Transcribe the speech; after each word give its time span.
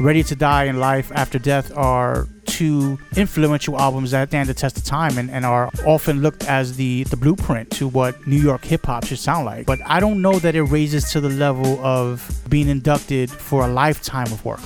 Ready 0.00 0.22
to 0.22 0.34
Die 0.34 0.64
and 0.64 0.80
Life 0.80 1.12
After 1.14 1.38
Death 1.38 1.76
are 1.76 2.26
two 2.46 2.98
influential 3.16 3.78
albums 3.78 4.12
that 4.12 4.28
stand 4.28 4.48
the 4.48 4.54
test 4.54 4.78
of 4.78 4.84
time 4.84 5.18
and, 5.18 5.30
and 5.30 5.44
are 5.44 5.70
often 5.84 6.22
looked 6.22 6.44
as 6.46 6.76
the, 6.76 7.04
the 7.04 7.18
blueprint 7.18 7.70
to 7.72 7.86
what 7.86 8.26
New 8.26 8.38
York 8.38 8.64
hip 8.64 8.86
hop 8.86 9.04
should 9.04 9.18
sound 9.18 9.44
like. 9.44 9.66
But 9.66 9.78
I 9.84 10.00
don't 10.00 10.22
know 10.22 10.38
that 10.38 10.54
it 10.54 10.62
raises 10.62 11.10
to 11.12 11.20
the 11.20 11.28
level 11.28 11.78
of 11.84 12.26
being 12.48 12.68
inducted 12.68 13.30
for 13.30 13.66
a 13.66 13.68
lifetime 13.68 14.32
of 14.32 14.42
work. 14.42 14.60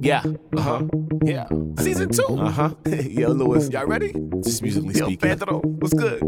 Yeah. 0.00 0.22
Uh 0.56 0.60
huh. 0.60 0.82
Yeah. 1.22 1.46
Season 1.78 2.08
two. 2.08 2.24
Uh 2.24 2.50
huh. 2.50 2.74
Yo, 2.86 3.32
Lewis, 3.32 3.68
y'all 3.68 3.84
ready? 3.84 4.14
Just 4.42 4.62
musically 4.62 4.94
Yo, 4.94 5.04
speaking. 5.04 5.28
Pedro, 5.28 5.60
what's 5.60 5.92
good? 5.92 6.22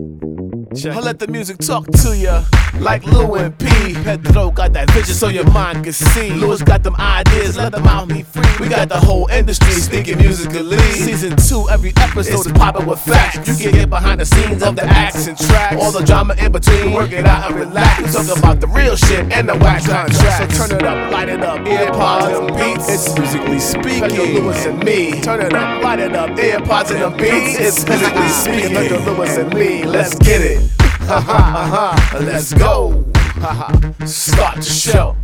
I'll 0.75 1.03
let 1.03 1.21
the 1.21 1.29
music 1.29 1.59
talk 1.59 1.87
to 1.87 2.17
ya 2.17 2.43
like 2.81 3.05
Lou 3.07 3.35
and 3.37 3.57
P. 3.59 3.95
Pedro 4.03 4.51
got 4.51 4.73
that 4.73 4.91
vision 4.91 5.15
so 5.15 5.29
your 5.29 5.49
mind 5.51 5.85
can 5.85 5.93
see. 5.93 6.31
Louis 6.31 6.63
got 6.63 6.83
them 6.83 6.97
ideas, 6.97 7.57
let 7.57 7.73
them 7.73 7.87
out 7.87 8.09
be 8.09 8.23
free. 8.23 8.43
We 8.59 8.69
got 8.69 8.89
the 8.89 8.99
whole 8.99 9.29
industry 9.29 9.73
speaking 9.73 10.19
musically. 10.19 10.79
Season 10.79 11.37
two, 11.37 11.69
every 11.71 11.93
episode 11.97 12.47
is 12.47 12.53
popping 12.53 12.87
with 12.87 13.01
facts. 13.01 13.47
You 13.49 13.71
can 13.71 13.81
get 13.81 13.91
behind 13.91 14.21
the 14.21 14.27
scenes 14.27 14.63
of 14.63 14.77
the 14.77 14.85
acts 14.85 15.27
and 15.27 15.39
tracks. 15.39 15.77
All 15.81 15.93
the 15.93 16.05
drama 16.05 16.35
in 16.35 16.53
between, 16.53 16.93
work 16.93 17.13
it 17.13 17.25
out 17.25 17.51
and 17.51 17.61
relax. 17.61 18.03
We 18.03 18.25
Talk 18.25 18.39
about 18.39 18.61
the 18.61 18.69
real 18.69 18.97
shit 18.97 19.33
and 19.33 19.49
the 19.49 19.57
wax 19.57 19.87
contracts. 19.87 20.57
So 20.57 20.67
turn 20.67 20.77
it 20.77 20.85
up, 20.85 21.13
light 21.13 21.29
it 21.29 21.43
up, 21.43 21.61
earpods 21.61 22.49
and 22.49 22.57
beats. 22.57 22.89
It's 22.89 23.19
musically 23.19 23.61
speaking. 23.61 24.01
Pedro 24.01 24.25
Lewis 24.25 24.67
and 24.67 24.83
me. 24.83 25.21
Turn 25.21 25.41
it 25.41 25.53
up, 25.53 25.83
light 25.83 26.01
it 26.01 26.15
up, 26.17 26.31
earpods 26.31 26.91
and 26.91 27.03
the 27.03 27.11
beats. 27.17 27.61
It's 27.61 27.87
musically 27.87 28.29
speaking. 28.29 28.77
Pedro 28.77 28.99
Lewis 29.01 29.37
and 29.37 29.55
me. 29.55 29.85
Let's 29.85 30.19
get 30.19 30.41
it. 30.41 30.64
Ha 31.07 31.21
ha 31.21 31.97
ha. 32.01 32.19
Let's 32.21 32.53
go. 32.55 33.05
Ha 33.41 33.53
ha. 33.53 34.07
Start 34.07 34.57
the 34.57 34.63
show. 34.63 35.17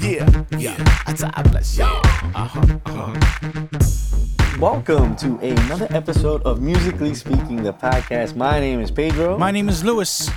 Yeah, 0.00 0.26
yeah. 0.58 0.76
That's 1.06 1.22
how 1.22 1.30
I 1.34 1.42
bless 1.42 1.76
you. 1.76 1.84
Uh 1.84 2.48
huh. 2.48 2.78
Uh 2.86 3.14
huh. 3.14 4.58
Welcome 4.58 5.16
to 5.16 5.36
another 5.40 5.86
episode 5.90 6.42
of 6.42 6.60
Musically 6.62 7.14
Speaking, 7.14 7.62
the 7.62 7.72
podcast. 7.72 8.34
My 8.36 8.60
name 8.60 8.80
is 8.80 8.90
Pedro, 8.90 9.36
My 9.38 9.50
name 9.50 9.68
is 9.68 9.84
Lewis. 9.84 10.30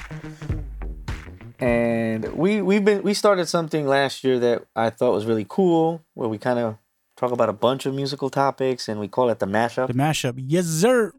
and 1.59 2.25
we 2.33 2.61
we've 2.61 2.83
been 2.83 3.03
we 3.03 3.13
started 3.13 3.47
something 3.47 3.87
last 3.87 4.23
year 4.23 4.37
that 4.39 4.65
I 4.75 4.89
thought 4.89 5.13
was 5.13 5.25
really 5.25 5.45
cool, 5.47 6.03
where 6.13 6.27
we 6.27 6.37
kind 6.37 6.59
of 6.59 6.77
talk 7.15 7.31
about 7.31 7.47
a 7.49 7.53
bunch 7.53 7.85
of 7.85 7.93
musical 7.95 8.29
topics, 8.29 8.89
and 8.89 8.99
we 8.99 9.07
call 9.07 9.29
it 9.29 9.39
the 9.39 9.47
mashup. 9.47 9.87
The 9.87 9.93
mashup. 9.93 10.35
Yes, 10.37 10.65
sir. 10.65 11.13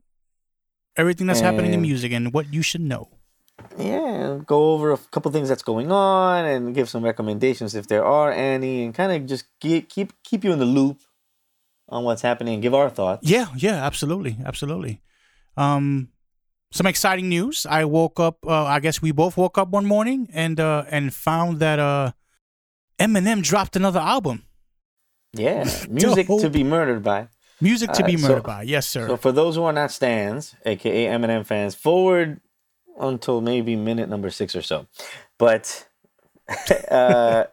Everything 0.97 1.27
that's 1.27 1.41
happening 1.41 1.73
in 1.73 1.81
music 1.83 2.13
and 2.13 2.33
what 2.33 2.53
you 2.53 2.63
should 2.63 2.81
know. 2.83 3.09
Yeah, 3.79 4.39
go 4.47 4.73
over 4.73 4.93
a 4.93 4.99
couple 4.99 5.31
things 5.33 5.49
that's 5.49 5.63
going 5.63 5.91
on 5.91 6.45
and 6.45 6.75
give 6.75 6.89
some 6.89 7.05
recommendations 7.05 7.75
if 7.75 7.87
there 7.87 8.05
are 8.05 8.31
any, 8.33 8.85
and 8.85 8.95
kind 8.95 9.13
of 9.13 9.27
just 9.27 9.45
keep 9.61 9.89
keep 9.89 10.13
keep 10.23 10.45
you 10.45 10.53
in 10.53 10.59
the 10.59 10.65
loop 10.65 11.01
on 11.89 12.05
what's 12.05 12.23
happening 12.23 12.55
and 12.55 12.63
give 12.63 12.75
our 12.75 12.91
thoughts. 12.91 13.29
Yeah, 13.29 13.47
yeah, 13.57 13.85
absolutely, 13.85 14.37
absolutely. 14.45 15.01
Um, 15.57 16.09
some 16.73 16.87
exciting 16.87 17.29
news. 17.29 17.67
I 17.69 17.85
woke 17.85 18.19
up. 18.19 18.39
Uh, 18.47 18.65
I 18.65 18.81
guess 18.81 19.01
we 19.01 19.13
both 19.13 19.37
woke 19.37 19.59
up 19.59 19.69
one 19.69 19.87
morning 19.87 20.29
and 20.33 20.59
uh, 20.59 20.85
and 20.91 21.15
found 21.15 21.59
that 21.61 21.79
uh, 21.79 22.13
Eminem 22.99 23.43
dropped 23.43 23.77
another 23.77 24.01
album. 24.01 24.45
Yeah, 25.33 25.65
music 25.89 26.27
to 26.27 26.51
be 26.51 26.65
murdered 26.65 27.03
by. 27.03 27.29
Music 27.61 27.93
to 27.93 28.03
be 28.05 28.13
Alright, 28.13 28.21
so- 28.21 28.29
murdered 28.29 28.43
by. 28.45 28.63
Yes, 28.63 28.87
sir. 28.89 29.07
So 29.07 29.17
for 29.17 29.33
those 29.33 29.57
who 29.57 29.63
are 29.65 29.73
not 29.73 29.91
stands, 29.93 30.55
aka 30.67 31.07
Eminem 31.07 31.47
fans, 31.47 31.75
forward 31.75 32.41
until 32.99 33.41
maybe 33.41 33.77
minute 33.77 34.09
number 34.09 34.31
six 34.31 34.55
or 34.55 34.63
so. 34.63 34.87
But 35.39 35.87
uh, 36.91 37.45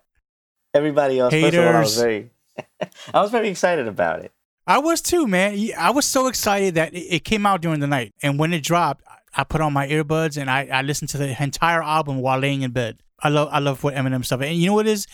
everybody 0.73 1.20
else, 1.20 1.34
first 1.34 1.53
of 1.56 1.64
all, 1.64 1.75
I 1.75 1.80
was 1.80 1.95
Haters. 1.95 2.02
very, 2.02 2.30
I 3.14 3.22
was 3.22 3.31
very 3.31 3.50
excited 3.50 3.88
about 3.88 4.23
it. 4.23 4.31
I 4.67 4.78
was 4.78 5.02
too, 5.02 5.28
man. 5.28 5.69
I 5.78 5.91
was 5.91 6.06
so 6.06 6.28
excited 6.28 6.75
that 6.75 6.94
it, 6.94 7.24
came 7.25 7.46
out 7.46 7.62
during 7.62 7.79
the 7.79 7.88
night, 7.88 8.13
and 8.22 8.38
when 8.38 8.53
it 8.53 8.63
dropped, 8.63 9.03
I 9.35 9.44
put 9.44 9.62
on 9.62 9.74
my 9.74 9.88
earbuds 9.88 10.40
and 10.40 10.50
I, 10.50 10.68
I 10.72 10.81
listened 10.81 11.09
to 11.09 11.18
the 11.18 11.41
entire 11.41 11.81
album 11.81 12.22
while 12.22 12.40
laying 12.40 12.62
in 12.62 12.72
bed. 12.72 13.02
I 13.19 13.29
love 13.29 13.50
I 13.52 13.59
love 13.59 13.84
what 13.84 13.96
Eminem 13.96 14.25
stuff, 14.25 14.41
and 14.41 14.56
you 14.56 14.68
know 14.68 14.73
what 14.73 14.88
it 14.88 14.91
is? 14.91 15.08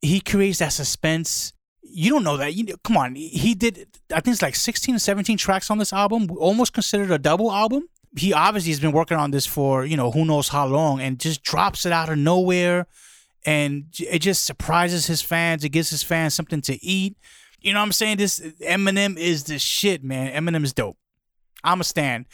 He 0.00 0.20
creates 0.20 0.58
that 0.58 0.72
suspense. 0.72 1.52
You 1.82 2.10
don't 2.10 2.24
know 2.24 2.36
that. 2.36 2.54
You 2.54 2.64
know, 2.64 2.74
come 2.84 2.96
on, 2.96 3.14
he 3.14 3.54
did. 3.54 3.86
I 4.12 4.20
think 4.20 4.34
it's 4.34 4.42
like 4.42 4.56
16, 4.56 4.98
17 4.98 5.36
tracks 5.36 5.70
on 5.70 5.78
this 5.78 5.92
album, 5.92 6.28
almost 6.38 6.72
considered 6.72 7.10
a 7.10 7.18
double 7.18 7.52
album. 7.52 7.88
He 8.16 8.32
obviously 8.32 8.72
has 8.72 8.80
been 8.80 8.92
working 8.92 9.16
on 9.16 9.30
this 9.30 9.46
for 9.46 9.84
you 9.84 9.96
know 9.96 10.10
who 10.10 10.24
knows 10.24 10.48
how 10.48 10.66
long, 10.66 11.00
and 11.00 11.18
just 11.18 11.42
drops 11.42 11.86
it 11.86 11.92
out 11.92 12.08
of 12.08 12.18
nowhere, 12.18 12.86
and 13.44 13.86
it 13.98 14.20
just 14.20 14.44
surprises 14.44 15.06
his 15.06 15.22
fans. 15.22 15.64
It 15.64 15.70
gives 15.70 15.90
his 15.90 16.02
fans 16.02 16.34
something 16.34 16.60
to 16.62 16.84
eat. 16.84 17.16
You 17.60 17.72
know 17.72 17.80
what 17.80 17.86
I'm 17.86 17.92
saying? 17.92 18.18
This 18.18 18.40
Eminem 18.60 19.16
is 19.16 19.44
the 19.44 19.58
shit, 19.58 20.02
man. 20.02 20.32
Eminem 20.32 20.64
is 20.64 20.72
dope. 20.72 20.96
I'm 21.64 21.80
a 21.80 21.84
stan. 21.84 22.26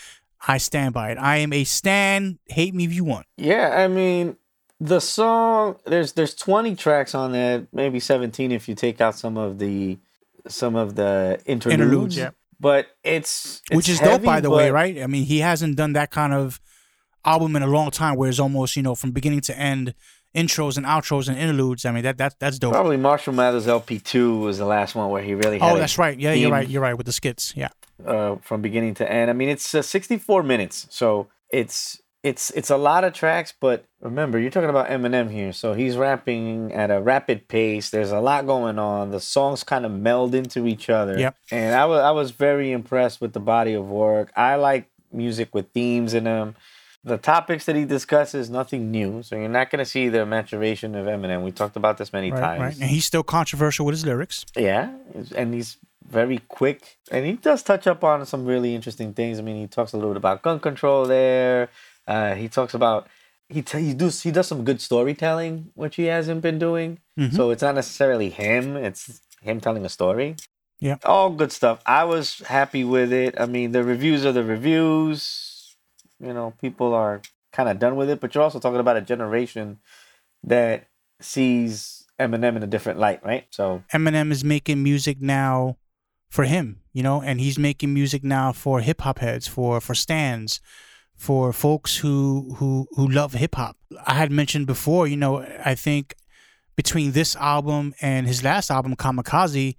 I 0.47 0.59
stand 0.59 0.95
by 0.95 1.11
it. 1.11 1.19
I 1.19 1.39
am 1.39 1.53
a 1.53 1.65
stan. 1.65 2.39
Hate 2.47 2.75
me 2.75 2.85
if 2.85 2.93
you 2.93 3.05
want. 3.05 3.27
Yeah, 3.37 3.75
I 3.77 3.89
mean, 3.89 4.37
the 4.81 5.01
song 5.01 5.77
there's 5.85 6.13
there's 6.13 6.35
20 6.35 6.77
tracks 6.77 7.15
on 7.15 7.33
there, 7.33 7.67
maybe 7.73 8.01
17 8.01 8.53
if 8.53 8.69
you 8.69 8.75
take 8.75 9.01
out 9.01 9.17
some 9.17 9.37
of 9.37 9.59
the 9.59 9.99
some 10.47 10.77
of 10.77 10.95
the 10.95 11.41
interludes. 11.47 11.81
Interludes, 11.81 12.17
yeah. 12.17 12.31
But 12.61 12.87
it's, 13.05 13.63
Which 13.71 13.89
it's 13.89 14.01
is 14.01 14.01
dope, 14.01 14.23
by 14.23 14.41
the 14.41 14.51
way, 14.51 14.71
right? 14.71 15.01
I 15.01 15.07
mean, 15.07 15.25
he 15.25 15.39
hasn't 15.39 15.77
done 15.77 15.93
that 15.93 16.11
kind 16.11 16.33
of 16.33 16.61
album 17.25 17.55
in 17.57 17.63
a 17.63 17.67
long 17.67 17.91
time, 17.91 18.17
where 18.17 18.29
it's 18.29 18.41
almost 18.41 18.75
you 18.77 18.83
know 18.83 18.95
from 18.95 19.13
beginning 19.13 19.43
to 19.43 19.57
end, 19.59 19.95
intros 20.35 20.77
and 20.77 20.85
outros 20.85 21.29
and 21.29 21.39
interludes. 21.39 21.85
I 21.85 21.93
mean, 21.93 22.03
that 22.03 22.19
that 22.19 22.35
that's 22.39 22.59
dope. 22.59 22.73
Probably 22.73 22.97
Marshall 22.97 23.33
Mathers 23.33 23.67
LP2 23.67 24.41
was 24.41 24.59
the 24.59 24.65
last 24.65 24.95
one 24.95 25.11
where 25.11 25.23
he 25.23 25.35
really 25.35 25.59
had 25.59 25.73
Oh, 25.73 25.79
that's 25.79 25.99
right. 25.99 26.19
Yeah, 26.19 26.33
you're 26.33 26.51
right. 26.51 26.69
You're 26.69 26.83
right 26.83 26.97
with 26.97 27.07
the 27.07 27.13
skits. 27.13 27.53
Yeah. 27.57 27.69
uh, 28.07 28.37
from 28.43 28.63
beginning 28.63 28.95
to 28.95 29.11
end. 29.11 29.31
I 29.31 29.35
mean, 29.35 29.49
it's 29.49 29.75
uh, 29.75 29.83
64 29.83 30.43
minutes, 30.43 30.87
so 30.91 31.29
it's 31.51 32.01
it's 32.23 32.51
it's 32.51 32.71
a 32.71 32.77
lot 32.77 33.05
of 33.05 33.13
tracks. 33.13 33.53
But 33.59 33.85
remember, 34.01 34.39
you're 34.39 34.51
talking 34.51 34.71
about 34.71 34.89
Eminem 34.89 35.31
here, 35.31 35.53
so 35.53 35.75
he's 35.75 35.97
rapping 35.97 36.73
at 36.73 36.91
a 36.91 37.01
rapid 37.01 37.49
pace. 37.49 37.91
There's 37.91 38.11
a 38.11 38.21
lot 38.21 38.47
going 38.47 38.79
on. 38.79 39.11
The 39.11 39.21
songs 39.21 39.63
kind 39.65 39.85
of 39.87 39.93
meld 39.93 40.35
into 40.35 40.67
each 40.67 40.91
other. 40.91 41.19
Yep. 41.19 41.37
And 41.53 41.75
I 41.75 41.85
was 41.87 42.01
I 42.01 42.11
was 42.11 42.31
very 42.33 42.73
impressed 42.73 43.21
with 43.21 43.33
the 43.33 43.41
body 43.41 43.75
of 43.75 43.89
work. 43.89 44.33
I 44.37 44.57
like 44.57 44.91
music 45.13 45.55
with 45.55 45.71
themes 45.73 46.15
in 46.15 46.25
them. 46.25 46.57
The 47.05 47.17
topics 47.17 47.65
that 47.67 47.77
he 47.77 47.85
discusses, 47.85 48.51
nothing 48.51 48.91
new. 48.91 49.23
So 49.23 49.37
you're 49.37 49.49
not 49.49 49.71
going 49.71 49.79
to 49.79 49.85
see 49.85 50.09
the 50.09 50.27
maturation 50.27 50.95
of 50.97 51.07
Eminem. 51.07 51.43
We 51.45 51.53
talked 51.53 51.77
about 51.77 51.97
this 51.97 52.13
many 52.13 52.33
Right, 52.33 52.41
times. 52.41 52.61
right. 52.61 52.81
And 52.81 52.91
he's 52.91 53.05
still 53.07 53.23
controversial 53.23 53.87
with 53.87 53.95
his 53.95 54.05
lyrics. 54.05 54.45
Yeah, 54.57 54.91
and 55.37 55.55
he's 55.55 55.79
very 56.11 56.39
quick, 56.49 56.99
and 57.13 57.25
he 57.25 57.33
does 57.35 57.63
touch 57.63 57.87
up 57.87 58.03
on 58.03 58.27
some 58.27 58.45
really 58.45 58.75
interesting 58.75 59.15
things. 59.15 59.39
I 59.39 59.43
mean, 59.43 59.57
he 59.57 59.67
talks 59.69 59.93
a 59.93 59.97
little 59.97 60.11
bit 60.11 60.17
about 60.17 60.43
gun 60.43 60.59
control 60.59 61.07
there. 61.07 61.69
Uh, 62.09 62.35
he 62.35 62.49
talks 62.49 62.73
about 62.75 63.07
he 63.49 63.61
t- 63.63 63.85
he 63.89 63.95
does 63.95 64.23
he 64.23 64.31
does 64.33 64.49
some 64.49 64.65
good 64.65 64.81
storytelling, 64.81 65.71
which 65.75 65.97
he 65.97 66.05
hasn't 66.05 66.41
been 66.43 66.59
doing. 66.59 66.99
Mhm. 67.19 67.37
So 67.37 67.51
it's 67.51 67.63
not 67.63 67.75
necessarily 67.75 68.31
him; 68.31 68.77
it's 68.77 69.21
him 69.43 69.61
telling 69.61 69.85
a 69.85 69.89
story. 69.89 70.35
Yeah. 70.81 70.97
all 71.05 71.31
good 71.31 71.51
stuff. 71.51 71.83
I 71.87 72.05
was 72.05 72.39
happy 72.47 72.85
with 72.85 73.13
it. 73.13 73.35
I 73.39 73.47
mean, 73.47 73.73
the 73.73 73.83
reviews 73.83 74.25
are 74.25 74.31
the 74.33 74.45
reviews. 74.45 75.75
You 76.21 76.33
know, 76.33 76.55
people 76.61 76.95
are 76.95 77.21
kind 77.53 77.69
of 77.69 77.79
done 77.81 77.97
with 77.97 78.09
it, 78.11 78.21
but 78.21 78.33
you're 78.35 78.45
also 78.45 78.61
talking 78.61 78.79
about 78.81 78.97
a 78.97 79.01
generation 79.01 79.79
that 80.45 80.87
sees 81.21 82.05
Eminem 82.21 82.57
in 82.57 82.63
a 82.63 82.67
different 82.67 82.99
light, 82.99 83.25
right? 83.25 83.47
So 83.51 83.83
Eminem 83.93 84.31
is 84.31 84.45
making 84.45 84.83
music 84.83 85.21
now 85.21 85.77
for 86.31 86.45
him, 86.45 86.81
you 86.93 87.03
know, 87.03 87.23
and 87.23 87.41
he's 87.41 87.59
making 87.59 87.93
music 87.93 88.23
now 88.23 88.53
for 88.53 88.81
hip 88.81 89.01
hop 89.01 89.19
heads, 89.19 89.49
for 89.49 89.81
for 89.81 89.95
stands, 89.95 90.61
for 91.19 91.53
folks 91.53 91.97
who 91.97 92.55
who 92.57 92.87
who 92.93 93.09
love 93.09 93.35
hip 93.35 93.57
hop. 93.57 93.77
I 94.07 94.15
had 94.15 94.31
mentioned 94.31 94.67
before, 94.67 95.07
you 95.07 95.17
know, 95.17 95.45
I 95.65 95.75
think 95.75 96.15
between 96.77 97.11
this 97.11 97.35
album 97.37 97.93
and 98.01 98.27
his 98.27 98.45
last 98.45 98.71
album, 98.71 98.95
Kamikaze, 98.95 99.77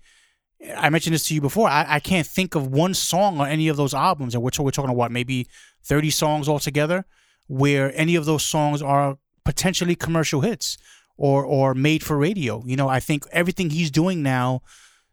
I 0.76 0.90
mentioned 0.90 1.14
this 1.14 1.28
to 1.30 1.34
you 1.34 1.40
before. 1.40 1.70
I, 1.70 1.86
I 1.88 2.00
can't 2.02 2.28
think 2.28 2.56
of 2.56 2.68
one 2.68 2.94
song 2.94 3.40
on 3.40 3.48
any 3.48 3.70
of 3.70 3.78
those 3.78 3.94
albums, 3.94 4.36
and 4.36 4.44
we're, 4.44 4.52
we're 4.60 4.72
talking 4.72 4.94
about 4.94 5.12
maybe 5.12 5.48
30 5.86 6.10
songs 6.10 6.50
altogether, 6.50 7.06
where 7.48 7.94
any 7.96 8.16
of 8.16 8.26
those 8.26 8.44
songs 8.44 8.82
are 8.82 9.18
potentially 9.46 9.96
commercial 9.96 10.42
hits 10.42 10.78
or 11.16 11.46
or 11.46 11.74
made 11.74 12.04
for 12.04 12.18
radio. 12.18 12.62
You 12.66 12.76
know, 12.76 12.90
I 12.90 13.00
think 13.00 13.26
everything 13.32 13.70
he's 13.70 13.92
doing 13.92 14.22
now 14.22 14.62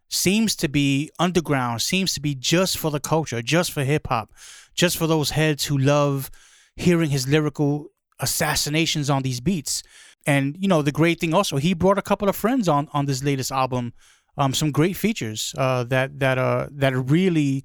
seems 0.08 0.56
to 0.56 0.69
be 0.69 1.11
underground, 1.20 1.82
seems 1.82 2.14
to 2.14 2.20
be 2.20 2.34
just 2.34 2.79
for 2.79 2.90
the 2.90 3.00
culture, 3.00 3.43
just 3.43 3.70
for 3.70 3.84
hip 3.84 4.08
hop, 4.08 4.31
just 4.76 4.96
for 4.96 5.06
those 5.06 5.31
heads 5.31 5.64
who 5.64 5.76
love 5.76 6.31
hearing 6.76 7.11
his 7.11 7.26
lyrical 7.26 7.88
assassinations 8.20 9.11
on 9.11 9.23
these 9.23 9.40
beats. 9.40 9.82
And 10.26 10.56
you 10.58 10.69
know, 10.69 10.82
the 10.82 10.93
great 10.93 11.20
thing 11.20 11.34
also, 11.34 11.56
he 11.56 11.75
brought 11.75 11.99
a 11.99 12.02
couple 12.02 12.28
of 12.28 12.37
friends 12.37 12.69
on 12.69 12.88
on 12.93 13.06
this 13.06 13.25
latest 13.25 13.50
album. 13.50 13.93
Um, 14.38 14.52
some 14.52 14.70
great 14.70 14.96
features 14.96 15.55
uh, 15.56 15.84
that 15.84 16.19
that 16.20 16.37
uh 16.37 16.69
that 16.73 16.94
really 16.94 17.64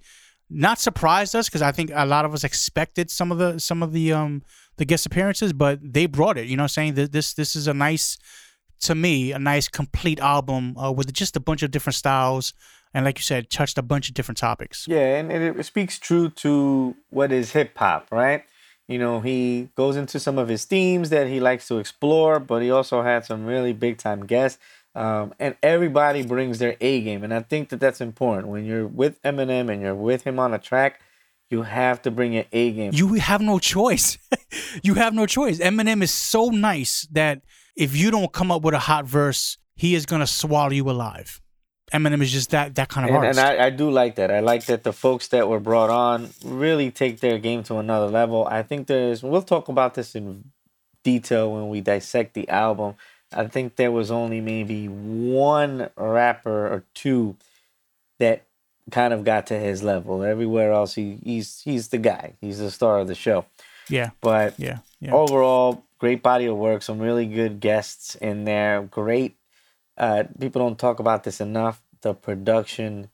not 0.50 0.80
surprised 0.80 1.36
us 1.36 1.50
because 1.50 1.62
I 1.62 1.72
think 1.72 1.92
a 1.94 2.06
lot 2.06 2.24
of 2.24 2.34
us 2.34 2.44
expected 2.44 3.12
some 3.12 3.32
of 3.32 3.38
the 3.38 3.60
some 3.60 3.84
of 3.84 3.92
the 3.92 4.14
um 4.14 4.44
the 4.78 4.86
guest 4.86 5.06
appearances, 5.06 5.54
but 5.54 5.80
they 5.82 6.06
brought 6.06 6.38
it. 6.38 6.48
You 6.48 6.56
know, 6.56 6.68
saying 6.68 6.94
that 6.94 7.12
this 7.12 7.34
this 7.34 7.56
is 7.56 7.68
a 7.68 7.74
nice 7.74 8.18
to 8.82 8.96
me 8.96 9.32
a 9.32 9.40
nice 9.40 9.68
complete 9.68 10.20
album 10.20 10.78
uh, 10.78 10.92
with 10.92 11.12
just 11.14 11.36
a 11.36 11.40
bunch 11.40 11.62
of 11.62 11.72
different 11.72 11.96
styles 11.96 12.54
and 12.94 13.06
like 13.06 13.18
you 13.18 13.24
said 13.24 13.50
touched 13.50 13.78
a 13.78 13.82
bunch 13.82 14.08
of 14.10 14.14
different 14.14 14.38
topics 14.38 14.88
Yeah, 14.88 15.18
and 15.18 15.32
it, 15.32 15.58
it 15.58 15.64
speaks 15.66 15.98
true 16.00 16.30
to 16.30 16.96
what 17.10 17.32
is 17.32 17.52
hip 17.52 17.78
hop, 17.78 18.08
right? 18.12 18.44
You 18.88 19.00
know, 19.00 19.22
he 19.22 19.70
goes 19.76 19.96
into 19.96 20.20
some 20.20 20.38
of 20.38 20.50
his 20.50 20.66
themes 20.66 21.10
that 21.12 21.28
he 21.28 21.40
likes 21.40 21.68
to 21.70 21.78
explore, 21.78 22.40
but 22.40 22.62
he 22.62 22.70
also 22.72 23.02
had 23.04 23.24
some 23.26 23.46
really 23.46 23.72
big 23.72 23.98
time 23.98 24.26
guests. 24.26 24.60
Um, 24.94 25.34
and 25.40 25.56
everybody 25.64 26.24
brings 26.26 26.60
their 26.60 26.76
A 26.82 27.02
game, 27.02 27.24
and 27.24 27.34
I 27.34 27.42
think 27.42 27.70
that 27.70 27.80
that's 27.80 28.02
important. 28.02 28.50
When 28.50 28.66
you're 28.66 28.88
with 28.88 29.22
Eminem 29.24 29.72
and 29.72 29.82
you're 29.82 29.96
with 29.96 30.24
him 30.24 30.38
on 30.40 30.54
a 30.54 30.60
track, 30.60 31.00
you 31.50 31.62
have 31.62 32.02
to 32.02 32.12
bring 32.12 32.34
your 32.34 32.44
A 32.52 32.72
game. 32.72 32.92
you 32.94 33.14
have 33.14 33.40
no 33.42 33.60
choice 33.60 34.18
you 34.84 34.96
have 34.96 35.14
no 35.14 35.26
choice 35.26 35.60
eminem 35.60 36.02
is 36.02 36.12
so 36.12 36.46
nice 36.50 37.08
that 37.12 37.42
if 37.76 37.96
you 37.96 38.10
don't 38.10 38.32
come 38.32 38.52
up 38.52 38.62
with 38.62 38.74
a 38.74 38.80
hot 38.80 39.06
verse 39.06 39.58
he 39.76 39.94
is 39.96 40.06
gonna 40.06 40.28
swallow 40.28 40.72
you 40.72 40.90
alive 40.90 41.42
eminem 41.92 42.22
is 42.22 42.32
just 42.32 42.52
that 42.52 42.76
that 42.76 42.90
kind 42.90 43.06
of 43.06 43.16
and, 43.16 43.26
artist 43.26 43.40
and 43.40 43.62
I, 43.62 43.66
I 43.66 43.70
do 43.70 43.90
like 43.90 44.16
that. 44.16 44.32
I 44.32 44.40
like 44.40 44.66
that 44.66 44.84
the 44.84 44.94
folks 44.94 45.28
that 45.30 45.48
were 45.48 45.60
brought 45.60 45.90
on 45.90 46.30
really 46.44 46.92
take 46.92 47.20
their 47.20 47.38
game 47.38 47.64
to 47.64 47.78
another 47.78 48.08
level. 48.08 48.48
I 48.50 48.64
think 48.64 48.88
there's 48.88 49.24
we'll 49.24 49.42
talk 49.42 49.68
about 49.68 49.94
this 49.96 50.16
in 50.16 50.52
detail 51.04 51.52
when 51.54 51.70
we 51.70 51.82
dissect 51.82 52.34
the 52.34 52.48
album. 52.50 52.96
I 53.34 53.48
think 53.48 53.76
there 53.76 53.92
was 53.92 54.12
only 54.12 54.42
maybe 54.42 54.88
one 54.88 55.90
rapper 55.96 56.68
or 56.68 56.84
two 56.94 57.38
that 58.20 58.44
kind 58.92 59.14
of 59.14 59.24
got 59.24 59.48
to 59.48 59.58
his 59.58 59.84
level. 59.84 60.24
Everywhere 60.24 60.72
else 60.72 60.96
he, 60.96 61.20
he's 61.24 61.62
he's 61.62 61.90
the 61.90 61.98
guy. 61.98 62.34
He's 62.42 62.60
the 62.60 62.72
star 62.72 63.00
of 63.00 63.08
the 63.08 63.16
show. 63.16 63.46
yeah 63.90 64.12
But 64.22 64.60
yeah 64.60 64.80
yeah 65.00 65.12
overall, 65.12 65.84
great 66.00 66.22
body 66.22 66.46
of 66.46 66.58
work. 66.58 66.82
Some 66.82 67.00
really 67.00 67.26
good 67.26 67.60
guests 67.60 68.16
in 68.16 68.44
there. 68.46 68.82
Great. 68.84 69.38
Uh, 70.02 70.24
people 70.40 70.60
don't 70.64 70.80
talk 70.80 71.00
about 71.00 71.24
this 71.24 71.40
enough. 71.40 71.80
The 72.02 72.16
production, 72.16 73.10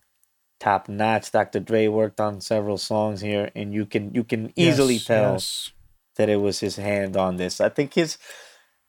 top 0.59 0.87
notch. 0.87 1.31
Dr. 1.33 1.59
Dre 1.59 1.87
worked 1.89 2.21
on 2.21 2.39
several 2.39 2.77
songs 2.77 3.19
here, 3.19 3.51
and 3.55 3.73
you 3.73 3.85
can 3.85 4.13
you 4.15 4.23
can 4.23 4.53
easily 4.55 4.93
Yes, 4.95 5.05
tell 5.05 5.33
yes. 5.33 5.71
that 6.15 6.29
it 6.29 6.37
was 6.37 6.61
his 6.61 6.77
hand 6.77 7.17
on 7.17 7.35
this. 7.35 7.59
I 7.61 7.69
think 7.69 7.93
his. 7.93 8.17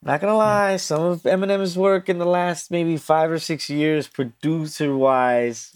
Not 0.00 0.20
gonna 0.20 0.36
lie, 0.36 0.76
some 0.76 1.02
of 1.02 1.22
Eminem's 1.22 1.76
work 1.76 2.08
in 2.08 2.18
the 2.18 2.24
last 2.24 2.70
maybe 2.70 2.96
five 2.96 3.32
or 3.32 3.40
six 3.40 3.68
years, 3.68 4.06
producer 4.06 4.96
wise, 4.96 5.72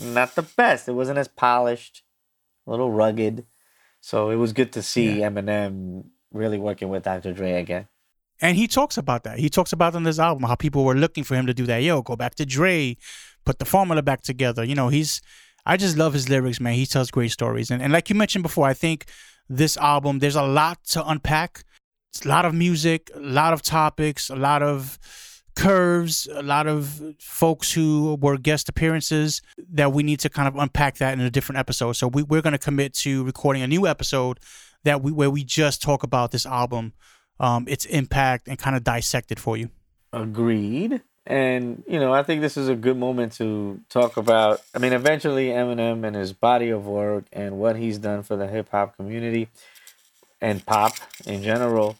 not 0.00 0.34
the 0.34 0.40
best. 0.44 0.88
It 0.88 0.92
wasn't 0.92 1.18
as 1.18 1.28
polished, 1.28 2.02
a 2.66 2.70
little 2.70 2.90
rugged. 2.90 3.44
So 4.00 4.30
it 4.30 4.36
was 4.36 4.54
good 4.54 4.72
to 4.72 4.82
see 4.82 5.18
Eminem 5.18 6.04
really 6.32 6.56
working 6.56 6.88
with 6.88 7.02
Dr. 7.04 7.34
Dre 7.34 7.52
again. 7.52 7.86
And 8.40 8.56
he 8.56 8.68
talks 8.68 8.98
about 8.98 9.24
that. 9.24 9.38
He 9.38 9.48
talks 9.48 9.72
about 9.72 9.94
on 9.94 10.02
this 10.02 10.18
album 10.18 10.44
how 10.44 10.54
people 10.54 10.84
were 10.84 10.94
looking 10.94 11.24
for 11.24 11.34
him 11.34 11.46
to 11.46 11.54
do 11.54 11.64
that. 11.66 11.78
Yo, 11.78 12.02
go 12.02 12.16
back 12.16 12.34
to 12.36 12.46
Dre, 12.46 12.96
put 13.44 13.58
the 13.58 13.64
formula 13.64 14.02
back 14.02 14.22
together. 14.22 14.62
You 14.62 14.74
know, 14.74 14.88
he's 14.88 15.22
I 15.64 15.76
just 15.76 15.96
love 15.96 16.12
his 16.12 16.28
lyrics, 16.28 16.60
man. 16.60 16.74
He 16.74 16.86
tells 16.86 17.10
great 17.10 17.32
stories. 17.32 17.70
And 17.70 17.82
and 17.82 17.92
like 17.92 18.08
you 18.08 18.14
mentioned 18.14 18.42
before, 18.42 18.66
I 18.66 18.74
think 18.74 19.06
this 19.48 19.76
album, 19.76 20.18
there's 20.18 20.36
a 20.36 20.42
lot 20.42 20.84
to 20.90 21.06
unpack. 21.06 21.64
It's 22.12 22.24
a 22.24 22.28
lot 22.28 22.44
of 22.44 22.54
music, 22.54 23.10
a 23.14 23.20
lot 23.20 23.52
of 23.52 23.62
topics, 23.62 24.30
a 24.30 24.36
lot 24.36 24.62
of 24.62 24.98
curves, 25.54 26.28
a 26.32 26.42
lot 26.42 26.66
of 26.66 27.00
folks 27.18 27.72
who 27.72 28.16
were 28.20 28.36
guest 28.36 28.68
appearances 28.68 29.42
that 29.72 29.92
we 29.92 30.02
need 30.02 30.20
to 30.20 30.28
kind 30.28 30.46
of 30.46 30.56
unpack 30.56 30.98
that 30.98 31.14
in 31.14 31.20
a 31.20 31.30
different 31.30 31.58
episode. 31.58 31.92
So 31.92 32.06
we, 32.06 32.22
we're 32.22 32.42
going 32.42 32.52
to 32.52 32.58
commit 32.58 32.94
to 32.94 33.24
recording 33.24 33.62
a 33.62 33.66
new 33.66 33.86
episode 33.86 34.38
that 34.84 35.02
we 35.02 35.10
where 35.10 35.30
we 35.30 35.42
just 35.42 35.82
talk 35.82 36.02
about 36.02 36.30
this 36.30 36.46
album, 36.46 36.92
um, 37.40 37.66
its 37.68 37.84
impact, 37.86 38.48
and 38.48 38.58
kind 38.58 38.76
of 38.76 38.84
dissect 38.84 39.30
it 39.32 39.38
for 39.38 39.56
you. 39.56 39.70
Agreed. 40.12 41.02
And, 41.26 41.82
you 41.88 41.98
know, 41.98 42.12
I 42.14 42.22
think 42.22 42.40
this 42.40 42.56
is 42.56 42.68
a 42.68 42.76
good 42.76 42.96
moment 42.96 43.32
to 43.34 43.80
talk 43.88 44.16
about. 44.16 44.62
I 44.74 44.78
mean, 44.78 44.92
eventually, 44.92 45.48
Eminem 45.48 46.06
and 46.06 46.14
his 46.14 46.32
body 46.32 46.70
of 46.70 46.86
work 46.86 47.24
and 47.32 47.58
what 47.58 47.74
he's 47.76 47.98
done 47.98 48.22
for 48.22 48.36
the 48.36 48.46
hip 48.46 48.68
hop 48.70 48.96
community 48.96 49.48
and 50.40 50.64
pop 50.64 50.94
in 51.26 51.42
general 51.42 51.96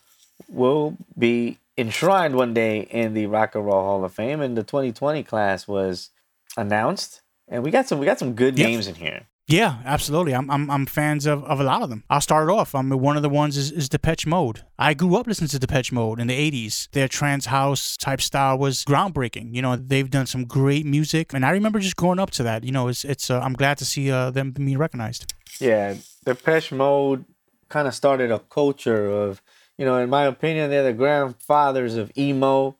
will 0.48 0.96
be 1.18 1.58
enshrined 1.76 2.36
one 2.36 2.54
day 2.54 2.80
in 2.82 3.14
the 3.14 3.26
Rock 3.26 3.56
and 3.56 3.66
Roll 3.66 3.82
Hall 3.82 4.04
of 4.04 4.12
Fame. 4.14 4.40
And 4.40 4.56
the 4.56 4.62
2020 4.62 5.24
class 5.24 5.66
was 5.66 6.10
announced. 6.56 7.20
And 7.48 7.64
we 7.64 7.70
got 7.72 7.88
some 7.88 7.98
we 7.98 8.06
got 8.06 8.18
some 8.20 8.34
good 8.34 8.56
Yep. 8.56 8.66
names 8.68 8.86
in 8.86 8.94
here. 8.96 9.22
Yeah, 9.48 9.78
absolutely. 9.84 10.34
I'm 10.34 10.50
I'm, 10.50 10.68
I'm 10.70 10.86
fans 10.86 11.24
of, 11.24 11.44
of 11.44 11.60
a 11.60 11.62
lot 11.64 11.82
of 11.82 11.88
them. 11.88 12.02
I'll 12.10 12.20
start 12.20 12.48
off. 12.50 12.74
I 12.74 12.82
mean, 12.82 13.00
one 13.00 13.16
of 13.16 13.22
the 13.22 13.28
ones 13.28 13.56
is, 13.56 13.70
is 13.70 13.88
Depeche 13.88 14.26
Mode. 14.26 14.62
I 14.76 14.92
grew 14.92 15.16
up 15.16 15.28
listening 15.28 15.48
to 15.50 15.58
Depeche 15.60 15.92
Mode 15.92 16.18
in 16.18 16.26
the 16.26 16.34
80s. 16.50 16.90
Their 16.90 17.06
trance 17.06 17.46
house 17.46 17.96
type 17.96 18.20
style 18.20 18.58
was 18.58 18.84
groundbreaking. 18.84 19.54
You 19.54 19.62
know, 19.62 19.76
they've 19.76 20.10
done 20.10 20.26
some 20.26 20.46
great 20.46 20.84
music, 20.84 21.32
and 21.32 21.46
I 21.46 21.50
remember 21.50 21.78
just 21.78 21.94
growing 21.94 22.18
up 22.18 22.30
to 22.32 22.42
that. 22.42 22.64
You 22.64 22.72
know, 22.72 22.88
it's 22.88 23.04
it's. 23.04 23.30
Uh, 23.30 23.38
I'm 23.38 23.52
glad 23.52 23.78
to 23.78 23.84
see 23.84 24.10
uh, 24.10 24.30
them 24.30 24.50
being 24.50 24.78
recognized. 24.78 25.32
Yeah, 25.60 25.94
Depeche 26.24 26.72
Mode 26.72 27.24
kind 27.68 27.86
of 27.86 27.94
started 27.94 28.32
a 28.32 28.40
culture 28.40 29.06
of, 29.08 29.40
you 29.78 29.84
know, 29.84 29.96
in 29.98 30.10
my 30.10 30.24
opinion, 30.24 30.70
they're 30.70 30.82
the 30.82 30.92
grandfathers 30.92 31.94
of 31.94 32.10
emo. 32.18 32.76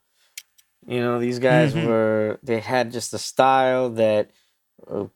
You 0.87 1.01
know, 1.01 1.19
these 1.19 1.39
guys 1.39 1.75
Mhm. 1.75 1.85
were, 1.87 2.39
they 2.43 2.61
had 2.61 2.93
just 2.93 3.13
a 3.15 3.19
style 3.19 3.91
that 3.91 4.31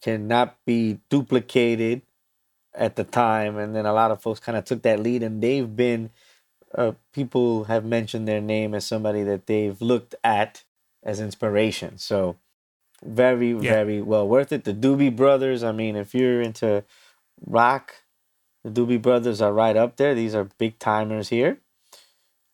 cannot 0.00 0.56
be 0.64 1.00
duplicated 1.08 2.02
at 2.74 2.96
the 2.96 3.04
time. 3.04 3.56
And 3.56 3.74
then 3.74 3.86
a 3.86 3.92
lot 3.92 4.10
of 4.10 4.22
folks 4.22 4.40
kind 4.40 4.56
of 4.56 4.64
took 4.64 4.82
that 4.82 5.00
lead, 5.00 5.22
and 5.22 5.42
they've 5.42 5.74
been, 5.76 6.10
uh, 6.74 6.92
people 7.12 7.64
have 7.64 7.84
mentioned 7.84 8.26
their 8.28 8.40
name 8.40 8.74
as 8.74 8.86
somebody 8.86 9.22
that 9.24 9.46
they've 9.46 9.80
looked 9.80 10.14
at 10.22 10.64
as 11.02 11.20
inspiration. 11.20 11.98
So, 11.98 12.36
very, 13.02 13.50
Yeah. 13.50 13.58
very 13.72 14.02
well 14.02 14.28
worth 14.28 14.52
it. 14.52 14.64
The 14.64 14.74
Doobie 14.74 15.14
Brothers, 15.16 15.62
I 15.62 15.72
mean, 15.72 15.96
if 15.96 16.14
you're 16.14 16.42
into 16.42 16.84
rock, 17.46 17.94
the 18.62 18.70
Doobie 18.70 19.00
Brothers 19.00 19.40
are 19.40 19.52
right 19.52 19.76
up 19.76 19.96
there. 19.96 20.14
These 20.14 20.34
are 20.34 20.44
big 20.58 20.78
timers 20.78 21.30
here. 21.30 21.58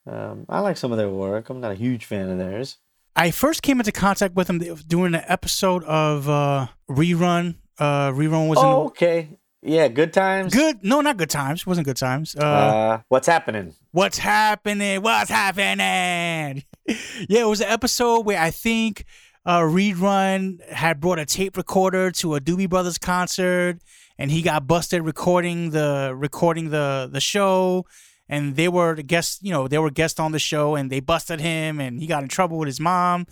Um, 0.07 0.47
I 0.49 0.61
like 0.61 0.77
some 0.77 0.93
of 0.93 0.99
their 0.99 1.11
work. 1.11 1.51
I'm 1.51 1.61
not 1.61 1.73
a 1.73 1.75
huge 1.75 2.05
fan 2.05 2.31
of 2.31 2.39
theirs. 2.39 2.79
I 3.17 3.31
first 3.31 3.63
came 3.63 3.81
into 3.81 3.93
contact 3.93 4.35
with 4.35 4.49
him 4.51 4.59
during 4.87 5.15
an 5.15 5.25
episode 5.27 5.83
of 5.85 6.29
uh, 6.29 6.67
Rerun. 6.91 7.57
Uh, 7.79 8.11
Rerun 8.11 8.49
was 8.49 8.59
Oh, 8.61 8.87
okay. 8.89 9.31
Yeah, 9.63 9.89
good 9.89 10.13
times. 10.13 10.53
good. 10.55 10.85
No, 10.85 11.01
not 11.01 11.17
good 11.17 11.31
times. 11.31 11.63
It 11.63 11.67
wasn't 11.67 11.87
good 11.87 11.97
times. 11.97 12.37
Uh, 12.37 12.45
Uh, 12.45 13.01
what's 13.09 13.27
happening? 13.27 13.75
What's 13.91 14.19
happening? 14.19 15.03
What's 15.03 15.31
happening? 15.31 16.63
yeah, 16.87 17.41
it 17.41 17.49
was 17.49 17.61
an 17.63 17.69
episode 17.69 18.21
where 18.27 18.41
I 18.41 18.51
think 18.51 19.05
uh, 19.47 19.61
Rerun 19.61 20.63
had 20.71 21.01
brought 21.01 21.19
a 21.19 21.25
tape 21.25 21.57
recorder 21.57 22.11
to 22.13 22.35
a 22.37 22.41
Doobie 22.41 22.69
Brothers 22.69 22.99
concert, 22.99 23.79
and 24.19 24.31
he 24.31 24.43
got 24.43 24.67
busted 24.67 25.03
recording 25.03 25.71
the 25.71 26.13
recording 26.15 26.71
the 26.71 27.09
the 27.11 27.21
show. 27.21 27.87
And 28.29 28.57
they 28.57 28.69
were 28.69 28.97
guests, 28.97 29.39
you 29.43 29.53
know, 29.53 29.69
they 29.69 29.79
were 29.79 29.91
guests 29.91 30.19
on 30.19 30.33
the 30.33 30.39
show, 30.39 30.75
and 30.75 30.91
they 30.91 31.01
busted 31.01 31.41
him, 31.41 31.81
and 31.81 32.01
he 32.01 32.07
got 32.07 32.23
in 32.23 32.29
trouble 32.29 32.59
with 32.59 32.67
his 32.67 32.81
mom, 32.81 33.27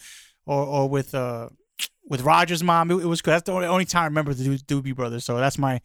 or 0.46 0.64
or 0.64 0.88
with 0.88 1.14
uh 1.14 1.48
with 2.08 2.22
Roger's 2.22 2.62
mom. 2.62 2.90
It, 2.90 2.96
it 2.96 3.06
was 3.06 3.20
that's 3.20 3.44
the 3.44 3.52
only, 3.52 3.66
only 3.66 3.84
time 3.84 4.02
I 4.02 4.06
remember 4.06 4.34
the 4.34 4.44
Doo- 4.44 4.82
Doobie 4.82 4.94
Brothers. 4.94 5.24
So 5.24 5.36
that's 5.36 5.58
my 5.58 5.80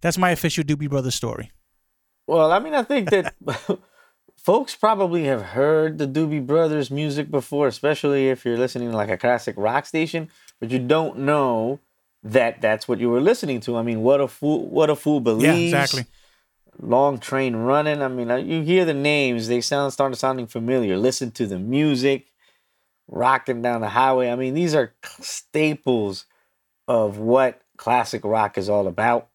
that's 0.00 0.18
my 0.18 0.30
official 0.30 0.64
Doobie 0.64 0.88
Brothers 0.88 1.14
story. 1.14 1.52
Well, 2.26 2.52
I 2.52 2.58
mean, 2.58 2.74
I 2.74 2.82
think 2.82 3.10
that 3.10 3.34
folks 4.36 4.74
probably 4.74 5.24
have 5.24 5.42
heard 5.42 5.98
the 5.98 6.06
Doobie 6.06 6.46
Brothers 6.46 6.90
music 6.90 7.30
before, 7.30 7.68
especially 7.68 8.28
if 8.28 8.44
you're 8.44 8.58
listening 8.58 8.90
to 8.90 8.96
like 8.96 9.10
a 9.10 9.18
classic 9.18 9.54
rock 9.58 9.86
station, 9.86 10.30
but 10.60 10.70
you 10.70 10.78
don't 10.78 11.18
know 11.18 11.80
that 12.22 12.60
that's 12.60 12.88
what 12.88 12.98
you 12.98 13.10
were 13.10 13.20
listening 13.20 13.60
to. 13.60 13.76
I 13.76 13.82
mean, 13.82 14.00
what 14.02 14.20
a 14.20 14.28
fool! 14.28 14.66
What 14.66 14.88
a 14.90 14.96
fool 14.96 15.20
believes. 15.20 15.44
Yeah, 15.72 15.82
exactly. 15.82 16.06
Long 16.80 17.18
train 17.18 17.56
running. 17.56 18.02
I 18.02 18.08
mean, 18.08 18.30
uh, 18.30 18.36
you 18.36 18.62
hear 18.62 18.84
the 18.84 18.94
names; 18.94 19.48
they 19.48 19.60
sound 19.60 19.92
start 19.92 20.16
sounding 20.16 20.46
familiar. 20.46 20.96
Listen 20.96 21.30
to 21.32 21.46
the 21.46 21.58
music, 21.58 22.32
rocking 23.08 23.62
down 23.62 23.80
the 23.80 23.90
highway. 23.90 24.30
I 24.30 24.36
mean, 24.36 24.54
these 24.54 24.74
are 24.74 24.92
staples 25.20 26.26
of 26.88 27.18
what 27.18 27.60
classic 27.76 28.24
rock 28.24 28.58
is 28.58 28.68
all 28.68 28.86
about. 28.86 29.28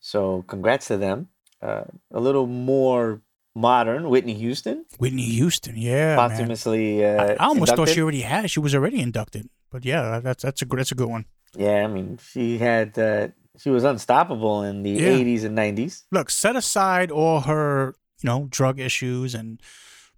So, 0.00 0.44
congrats 0.46 0.88
to 0.88 0.96
them. 0.96 1.28
Uh, 1.62 1.84
a 2.12 2.20
little 2.20 2.46
more 2.46 3.20
modern, 3.54 4.08
Whitney 4.10 4.34
Houston, 4.34 4.84
Whitney 4.98 5.22
Houston, 5.24 5.76
yeah, 5.76 6.16
posthumously. 6.16 7.04
I, 7.04 7.08
Uh, 7.08 7.36
I 7.40 7.46
almost 7.46 7.74
thought 7.76 7.88
she 7.88 8.02
already 8.02 8.22
had. 8.22 8.50
She 8.50 8.60
was 8.60 8.74
already 8.74 9.00
inducted. 9.00 9.48
But 9.70 9.84
yeah, 9.84 10.20
that's 10.20 10.42
that's 10.42 10.62
a 10.62 10.64
good 10.64 10.78
that's 10.80 10.92
a 10.92 10.94
good 10.94 11.08
one. 11.08 11.26
Yeah, 11.56 11.84
I 11.84 11.86
mean, 11.86 12.18
she 12.32 12.58
had. 12.58 12.98
Uh, 12.98 13.28
she 13.58 13.70
was 13.70 13.84
unstoppable 13.84 14.62
in 14.62 14.82
the 14.82 14.90
Yeah. 14.90 15.08
'80s 15.18 15.44
and 15.44 15.56
'90s. 15.56 16.02
Look, 16.10 16.30
set 16.30 16.56
aside 16.56 17.10
all 17.10 17.40
her 17.42 17.94
you 18.22 18.26
know 18.28 18.46
drug 18.50 18.78
issues 18.80 19.34
and 19.34 19.60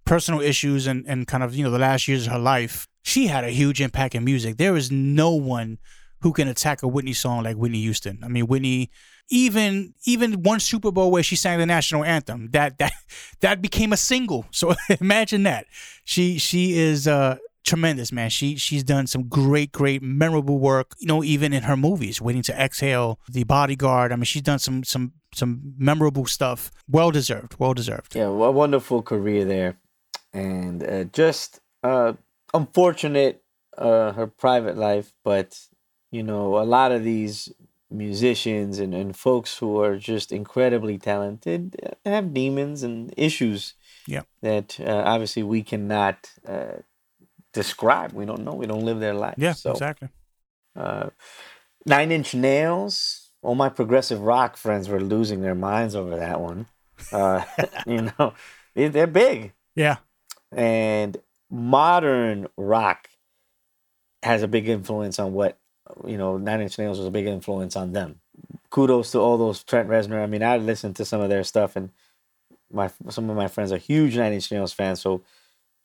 personal 0.05 0.41
issues 0.41 0.87
and 0.87 1.05
and 1.07 1.27
kind 1.27 1.43
of 1.43 1.55
you 1.55 1.63
know 1.63 1.71
the 1.71 1.79
last 1.79 2.07
years 2.07 2.27
of 2.27 2.33
her 2.33 2.39
life. 2.39 2.87
She 3.03 3.27
had 3.27 3.43
a 3.43 3.49
huge 3.51 3.79
impact 3.81 4.15
in 4.15 4.23
music. 4.25 4.57
There 4.57 4.75
is 4.75 4.91
no 4.91 5.31
one 5.31 5.77
who 6.21 6.33
can 6.33 6.47
attack 6.47 6.83
a 6.83 6.87
Whitney 6.87 7.13
song 7.13 7.43
like 7.43 7.55
Whitney 7.55 7.81
Houston. 7.81 8.19
I 8.23 8.27
mean, 8.27 8.47
Whitney. 8.47 8.89
Even 9.29 9.93
even 10.05 10.41
one 10.43 10.61
Super 10.61 10.89
Bowl 10.89 11.11
where 11.11 11.21
she 11.21 11.35
sang 11.35 11.59
the 11.59 11.65
national 11.65 12.05
anthem 12.05 12.49
that 12.51 12.77
that 12.77 12.93
that 13.41 13.61
became 13.61 13.91
a 13.91 13.97
single. 13.97 14.45
So 14.51 14.73
imagine 15.01 15.43
that 15.43 15.65
she 16.05 16.37
she 16.37 16.77
is 16.77 17.09
uh 17.09 17.35
tremendous, 17.71 18.09
man. 18.11 18.29
She 18.37 18.47
she's 18.65 18.83
done 18.95 19.05
some 19.13 19.23
great, 19.41 19.71
great, 19.79 20.01
memorable 20.01 20.57
work. 20.71 20.87
You 21.01 21.07
know, 21.11 21.23
even 21.23 21.49
in 21.57 21.63
her 21.69 21.77
movies, 21.87 22.15
Waiting 22.25 22.45
to 22.49 22.53
Exhale, 22.65 23.19
The 23.37 23.43
Bodyguard. 23.43 24.11
I 24.11 24.15
mean, 24.15 24.23
she's 24.31 24.41
done 24.51 24.59
some 24.59 24.83
some 24.93 25.05
some 25.39 25.51
memorable 25.89 26.25
stuff. 26.37 26.59
Well 26.97 27.11
deserved. 27.11 27.51
Well 27.59 27.73
deserved. 27.81 28.15
Yeah, 28.15 28.29
a 28.51 28.51
wonderful 28.63 28.99
career 29.11 29.43
there, 29.55 29.71
and 30.33 30.77
uh, 30.83 31.03
just 31.23 31.49
uh, 31.83 32.13
unfortunate 32.53 33.35
uh, 33.77 34.11
her 34.13 34.27
private 34.27 34.75
life, 34.77 35.07
but 35.23 35.49
you 36.11 36.23
know, 36.23 36.57
a 36.57 36.65
lot 36.77 36.91
of 36.91 37.03
these 37.03 37.51
musicians 37.89 38.79
and, 38.79 38.93
and 38.93 39.15
folks 39.15 39.57
who 39.59 39.79
are 39.81 39.97
just 39.97 40.31
incredibly 40.31 40.97
talented 40.97 41.75
uh, 41.85 42.09
have 42.09 42.33
demons 42.33 42.83
and 42.83 43.13
issues 43.15 43.75
Yeah. 44.07 44.23
that 44.41 44.77
uh, 44.79 45.03
obviously 45.13 45.43
we 45.43 45.63
cannot 45.63 46.17
uh, 46.45 46.77
describe. 47.61 48.09
We 48.13 48.25
don't 48.29 48.43
know. 48.45 48.53
We 48.61 48.67
don't 48.71 48.85
live 48.85 48.99
their 48.99 49.13
life. 49.25 49.35
Yeah, 49.37 49.53
So, 49.53 49.71
exactly. 49.71 50.09
uh, 50.75 51.09
Nine 51.85 52.11
Inch 52.11 52.33
Nails. 52.33 52.95
All 53.41 53.55
my 53.55 53.69
progressive 53.69 54.21
rock 54.21 54.57
friends 54.57 54.89
were 54.89 54.99
losing 55.15 55.41
their 55.41 55.55
minds 55.55 55.95
over 55.95 56.15
that 56.17 56.39
one. 56.49 56.65
Uh, 57.11 57.43
you 57.85 58.01
know, 58.09 58.33
they- 58.75 58.87
they're 58.89 59.07
big 59.25 59.53
Yeah. 59.75 59.97
and 60.51 61.17
modern 61.49 62.47
rock 62.57 63.09
has 64.23 64.43
a 64.43 64.47
big 64.47 64.67
influence 64.67 65.17
on 65.19 65.33
what 65.33 65.57
you 66.05 66.17
know 66.17 66.37
nine 66.37 66.59
inch 66.61 66.77
nails 66.77 66.97
was 66.97 67.07
a 67.07 67.11
big 67.11 67.25
influence 67.27 67.75
on 67.77 67.93
them 67.93 68.19
kudos 68.69 69.11
to 69.11 69.19
all 69.19 69.37
those 69.37 69.63
trent 69.63 69.87
reznor 69.87 70.21
i 70.21 70.25
mean 70.25 70.43
i 70.43 70.57
listened 70.57 70.95
to 70.97 71.05
some 71.05 71.21
of 71.21 71.29
their 71.29 71.43
stuff 71.45 71.77
and 71.77 71.89
my 72.71 72.89
some 73.09 73.29
of 73.29 73.37
my 73.37 73.47
friends 73.47 73.71
are 73.71 73.77
huge 73.77 74.17
nine 74.17 74.33
inch 74.33 74.51
nails 74.51 74.73
fans 74.73 74.99
so 74.99 75.21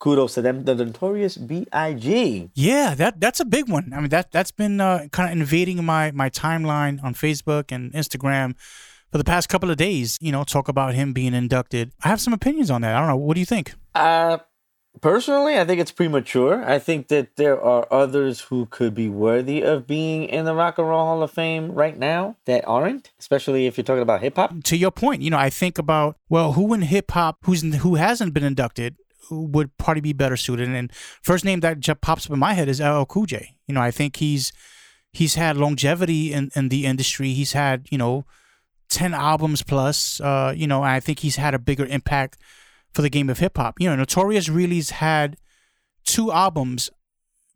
kudos 0.03 0.33
to 0.33 0.41
them 0.41 0.65
the 0.65 0.75
notorious 0.75 1.37
B.I.G. 1.37 2.51
Yeah, 2.53 2.93
that 2.95 3.21
that's 3.21 3.39
a 3.39 3.45
big 3.45 3.69
one. 3.69 3.93
I 3.95 4.01
mean 4.01 4.09
that 4.09 4.31
that's 4.31 4.51
been 4.51 4.81
uh, 4.81 5.07
kind 5.13 5.31
of 5.31 5.37
invading 5.39 5.83
my 5.85 6.11
my 6.11 6.29
timeline 6.29 7.01
on 7.03 7.13
Facebook 7.13 7.71
and 7.71 7.93
Instagram 7.93 8.55
for 9.11 9.17
the 9.17 9.23
past 9.23 9.47
couple 9.47 9.71
of 9.71 9.77
days. 9.77 10.17
You 10.19 10.33
know, 10.33 10.43
talk 10.43 10.67
about 10.67 10.93
him 10.93 11.13
being 11.13 11.33
inducted. 11.33 11.93
I 12.03 12.09
have 12.09 12.19
some 12.19 12.33
opinions 12.33 12.69
on 12.69 12.81
that. 12.81 12.93
I 12.95 12.99
don't 12.99 13.07
know. 13.07 13.15
What 13.15 13.35
do 13.35 13.39
you 13.39 13.45
think? 13.45 13.75
Uh, 13.95 14.39
personally, 14.99 15.57
I 15.57 15.63
think 15.63 15.79
it's 15.79 15.91
premature. 15.93 16.61
I 16.65 16.79
think 16.79 17.07
that 17.07 17.37
there 17.37 17.61
are 17.61 17.87
others 17.89 18.41
who 18.41 18.65
could 18.65 18.93
be 18.93 19.07
worthy 19.07 19.61
of 19.61 19.87
being 19.87 20.25
in 20.25 20.43
the 20.43 20.53
Rock 20.53 20.79
and 20.79 20.89
Roll 20.89 21.05
Hall 21.05 21.23
of 21.23 21.31
Fame 21.31 21.71
right 21.71 21.97
now 21.97 22.35
that 22.43 22.67
aren't, 22.67 23.13
especially 23.19 23.67
if 23.67 23.77
you're 23.77 23.85
talking 23.85 24.01
about 24.01 24.19
hip 24.19 24.35
hop. 24.35 24.51
To 24.65 24.75
your 24.75 24.91
point, 24.91 25.21
you 25.21 25.29
know, 25.29 25.39
I 25.39 25.49
think 25.49 25.77
about 25.77 26.17
well, 26.27 26.53
who 26.53 26.73
in 26.73 26.81
hip 26.81 27.11
hop 27.11 27.37
who's 27.43 27.61
who 27.75 27.95
hasn't 27.95 28.33
been 28.33 28.43
inducted 28.43 28.97
would 29.29 29.75
probably 29.77 30.01
be 30.01 30.13
better 30.13 30.37
suited. 30.37 30.69
And 30.69 30.91
first 31.21 31.45
name 31.45 31.59
that 31.61 32.01
pops 32.01 32.25
up 32.25 32.31
in 32.31 32.39
my 32.39 32.53
head 32.53 32.69
is 32.69 32.81
LL 32.81 33.03
Cool 33.03 33.25
J. 33.25 33.55
You 33.67 33.75
know, 33.75 33.81
I 33.81 33.91
think 33.91 34.17
he's 34.17 34.51
he's 35.11 35.35
had 35.35 35.57
longevity 35.57 36.33
in, 36.33 36.51
in 36.55 36.69
the 36.69 36.85
industry. 36.85 37.33
He's 37.33 37.53
had 37.53 37.87
you 37.91 37.97
know 37.97 38.25
ten 38.89 39.13
albums 39.13 39.63
plus. 39.63 40.19
Uh, 40.19 40.53
you 40.55 40.67
know, 40.67 40.83
I 40.83 40.99
think 40.99 41.19
he's 41.19 41.37
had 41.37 41.53
a 41.53 41.59
bigger 41.59 41.85
impact 41.85 42.37
for 42.93 43.01
the 43.01 43.09
game 43.09 43.29
of 43.29 43.39
hip 43.39 43.57
hop. 43.57 43.79
You 43.79 43.89
know, 43.89 43.95
Notorious 43.95 44.49
really's 44.49 44.91
had 44.91 45.37
two 46.03 46.31
albums, 46.31 46.89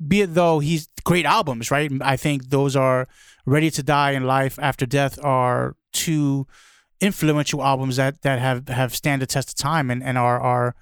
be 0.06 0.22
it 0.22 0.34
though 0.34 0.60
he's 0.60 0.88
great 1.04 1.26
albums, 1.26 1.72
right? 1.72 1.92
I 2.02 2.18
think 2.18 2.50
those 2.50 2.76
are 2.76 3.08
Ready 3.46 3.72
to 3.72 3.84
Die 3.84 4.12
and 4.12 4.28
Life 4.28 4.60
After 4.62 4.86
Death 4.86 5.18
are 5.24 5.78
two 5.94 6.48
influential 7.00 7.64
albums 7.64 7.96
that 7.96 8.22
that 8.24 8.40
have 8.40 8.68
have 8.68 8.94
stand 8.94 9.22
the 9.22 9.26
test 9.26 9.50
of 9.50 9.56
time 9.56 9.90
and, 9.90 10.04
and 10.04 10.18
are 10.18 10.40
are 10.40 10.76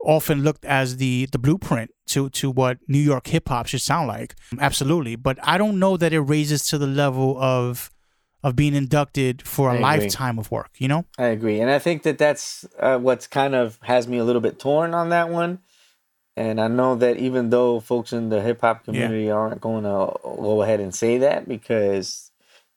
often 0.00 0.42
looked 0.42 0.64
as 0.64 0.96
the 0.96 1.26
the 1.32 1.38
blueprint 1.38 1.90
to 2.08 2.30
to 2.30 2.50
what 2.50 2.78
New 2.88 2.98
York 2.98 3.26
hip 3.26 3.48
hop 3.48 3.66
should 3.66 3.82
sound 3.82 4.08
like. 4.08 4.34
Absolutely, 4.58 5.16
but 5.16 5.38
I 5.42 5.58
don't 5.58 5.78
know 5.78 5.96
that 5.96 6.12
it 6.12 6.20
raises 6.20 6.66
to 6.68 6.78
the 6.78 6.86
level 6.86 7.36
of 7.40 7.90
of 8.44 8.54
being 8.54 8.74
inducted 8.74 9.42
for 9.46 9.70
I 9.70 9.72
a 9.72 9.74
agree. 9.74 9.82
lifetime 9.84 10.38
of 10.38 10.50
work. 10.50 10.70
You 10.78 10.88
know? 10.88 11.04
I 11.18 11.26
agree, 11.26 11.60
and 11.60 11.70
I 11.70 11.78
think 11.78 12.02
that 12.04 12.18
that's 12.18 12.64
uh, 12.78 12.98
what's 12.98 13.26
kind 13.26 13.54
of 13.54 13.78
has 13.82 14.06
me 14.06 14.18
a 14.18 14.24
little 14.24 14.42
bit 14.42 14.58
torn 14.58 14.94
on 14.94 15.08
that 15.10 15.28
one. 15.28 15.58
And 16.36 16.60
I 16.60 16.68
know 16.68 16.94
that 16.94 17.16
even 17.16 17.50
though 17.50 17.80
folks 17.80 18.12
in 18.12 18.28
the 18.28 18.40
hip 18.40 18.60
hop 18.60 18.84
community 18.84 19.28
aren't 19.28 19.60
going 19.60 19.82
to 19.82 20.16
go 20.22 20.62
ahead 20.62 20.78
and 20.78 20.94
say 20.94 21.18
that 21.18 21.48
because 21.48 22.30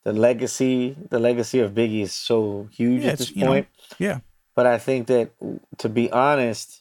the 0.03 0.13
legacy, 0.13 0.95
the 1.11 1.19
legacy 1.19 1.59
of 1.59 1.73
Biggie 1.73 2.01
is 2.01 2.11
so 2.11 2.67
huge 2.71 3.03
Yeah, 3.03 3.11
at 3.11 3.17
this 3.19 3.35
you 3.35 3.45
know, 3.45 3.51
point. 3.51 3.67
Yeah. 3.99 4.21
But 4.55 4.65
I 4.65 4.79
think 4.79 5.05
that, 5.07 5.29
to 5.77 5.89
be 5.89 6.11
honest, 6.11 6.80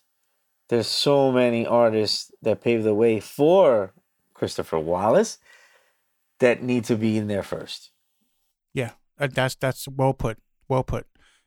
there's 0.70 0.86
so 0.86 1.32
many 1.32 1.66
artists 1.66 2.30
that 2.42 2.62
paved 2.62 2.84
the 2.84 2.94
way 2.94 3.18
for 3.18 3.92
Christopher 4.34 4.78
Wallace 4.78 5.38
that 6.38 6.62
need 6.62 6.84
to 6.84 6.96
be 6.96 7.18
in 7.18 7.26
there 7.26 7.42
first. 7.42 7.90
Yeah, 8.72 8.92
uh, 9.18 9.28
that's 9.30 9.56
that's 9.56 9.88
well 9.88 10.14
put. 10.14 10.38
Well 10.68 10.84
put. 10.84 11.06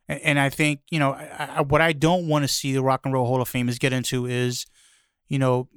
And, 0.09 0.21
and 0.21 0.39
I 0.39 0.49
think 0.49 0.81
you 0.91 0.99
know 0.99 1.13
I, 1.13 1.49
I, 1.55 1.61
what 1.61 1.79
I 1.79 1.93
don't 1.93 2.27
want 2.27 2.43
to 2.43 2.49
see 2.49 2.73
the 2.73 2.83
Rock 2.83 3.01
and 3.05 3.13
Roll 3.13 3.25
Hall 3.25 3.41
of 3.41 3.49
Famers 3.49 3.79
get 3.79 3.93
into 3.93 4.25
is, 4.25 4.65
you 5.29 5.39
know, 5.39 5.69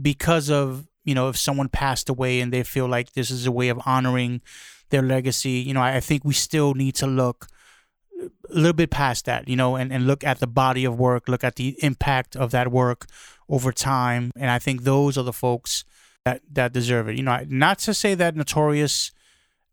because 0.00 0.50
of 0.50 0.88
you 1.04 1.14
know 1.14 1.28
if 1.28 1.36
someone 1.36 1.68
passed 1.68 2.08
away 2.08 2.40
and 2.40 2.54
they 2.54 2.62
feel 2.62 2.88
like 2.88 3.12
this 3.12 3.30
is 3.30 3.46
a 3.46 3.52
way 3.52 3.68
of 3.68 3.78
honoring 3.84 4.40
their 4.88 5.02
legacy. 5.02 5.50
You 5.50 5.74
know, 5.74 5.82
I, 5.82 5.96
I 5.96 6.00
think 6.00 6.24
we 6.24 6.32
still 6.32 6.72
need 6.72 6.94
to 6.96 7.06
look 7.06 7.48
a 8.50 8.54
little 8.54 8.72
bit 8.72 8.90
past 8.90 9.24
that. 9.26 9.48
You 9.48 9.56
know, 9.56 9.76
and 9.76 9.92
and 9.92 10.06
look 10.06 10.24
at 10.24 10.40
the 10.40 10.46
body 10.46 10.84
of 10.84 10.98
work, 10.98 11.28
look 11.28 11.44
at 11.44 11.56
the 11.56 11.76
impact 11.82 12.36
of 12.36 12.50
that 12.52 12.70
work 12.70 13.06
over 13.48 13.72
time. 13.72 14.30
And 14.36 14.50
I 14.50 14.58
think 14.58 14.82
those 14.84 15.16
are 15.18 15.22
the 15.24 15.32
folks 15.32 15.84
that 16.24 16.42
that 16.52 16.72
deserve 16.72 17.08
it. 17.08 17.16
You 17.16 17.22
know, 17.22 17.44
not 17.48 17.78
to 17.80 17.94
say 17.94 18.14
that 18.14 18.36
Notorious 18.36 19.12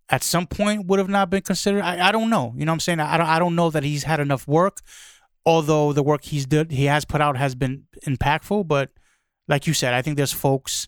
at 0.10 0.24
some 0.24 0.46
point 0.46 0.88
would 0.88 1.00
have 1.00 1.10
not 1.10 1.30
been 1.30 1.42
considered. 1.42 1.82
I, 1.82 2.10
I 2.10 2.12
don't 2.12 2.30
know. 2.30 2.54
You 2.58 2.66
know 2.66 2.72
what 2.72 2.76
I'm 2.76 2.80
saying? 2.82 3.00
I 3.00 3.18
don't 3.18 3.28
I 3.28 3.40
don't 3.40 3.56
know 3.56 3.70
that 3.70 3.84
he's 3.84 4.04
had 4.04 4.20
enough 4.20 4.48
work, 4.48 4.80
although 5.46 5.94
the 5.94 6.04
work 6.04 6.26
he's 6.26 6.46
did 6.46 6.72
he 6.72 6.86
has 6.86 7.06
put 7.06 7.22
out 7.22 7.38
has 7.38 7.56
been 7.56 7.84
impactful. 8.06 8.68
But 8.68 8.90
like 9.48 9.68
you 9.68 9.74
said, 9.74 9.94
I 9.94 10.02
think 10.02 10.18
there's 10.18 10.34
folks 10.34 10.88